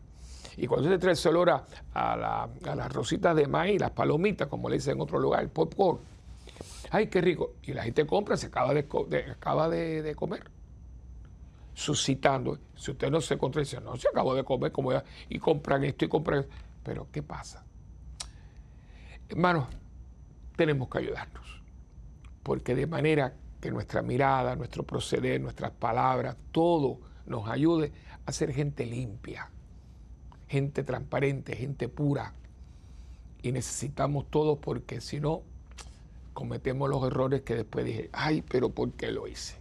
[0.57, 2.47] Y cuando usted trae ese olor a, a
[2.77, 6.01] las rositas de maíz, las palomitas, como le dicen en otro lugar, el popcorn,
[6.91, 7.55] ay, qué rico.
[7.63, 8.87] Y la gente compra, se acaba de,
[9.31, 10.51] acaba de, comer.
[11.75, 12.59] Suscitando.
[12.75, 16.05] Si usted no se contradice, no, se acabó de comer como ya, y compran esto
[16.05, 16.53] y compran esto.
[16.83, 17.65] Pero, ¿qué pasa?
[19.29, 19.69] Hermanos,
[20.57, 21.63] tenemos que ayudarnos.
[22.43, 27.93] Porque de manera que nuestra mirada, nuestro proceder, nuestras palabras, todo nos ayude
[28.27, 29.51] a ser gente limpia,
[30.49, 32.35] gente transparente, gente pura.
[33.43, 35.43] Y necesitamos todo porque si no,
[36.33, 39.57] cometemos los errores que después dije, ay, pero ¿por qué lo hice?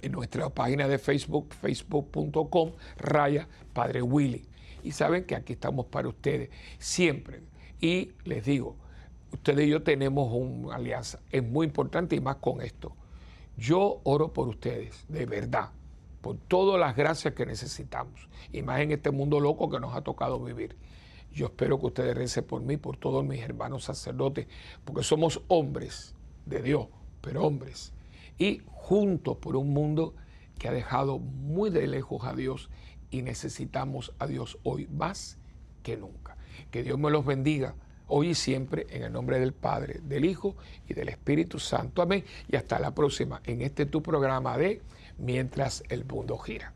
[0.00, 4.46] en nuestra página de Facebook, facebook.com, raya Padre Willy.
[4.84, 7.40] Y saben que aquí estamos para ustedes, siempre.
[7.80, 8.76] Y les digo,
[9.32, 12.94] ustedes y yo tenemos una alianza, es muy importante y más con esto.
[13.56, 15.70] Yo oro por ustedes, de verdad
[16.24, 20.00] por todas las gracias que necesitamos, y más en este mundo loco que nos ha
[20.00, 20.74] tocado vivir.
[21.30, 24.46] Yo espero que ustedes recen por mí, por todos mis hermanos sacerdotes,
[24.86, 26.14] porque somos hombres
[26.46, 26.86] de Dios,
[27.20, 27.92] pero hombres.
[28.38, 30.14] Y juntos por un mundo
[30.58, 32.70] que ha dejado muy de lejos a Dios
[33.14, 35.38] y necesitamos a Dios hoy más
[35.84, 36.36] que nunca.
[36.72, 37.76] Que Dios me los bendiga
[38.08, 40.56] hoy y siempre en el nombre del Padre, del Hijo
[40.88, 42.02] y del Espíritu Santo.
[42.02, 42.24] Amén.
[42.48, 44.82] Y hasta la próxima en este tu programa de
[45.16, 46.73] Mientras el mundo gira.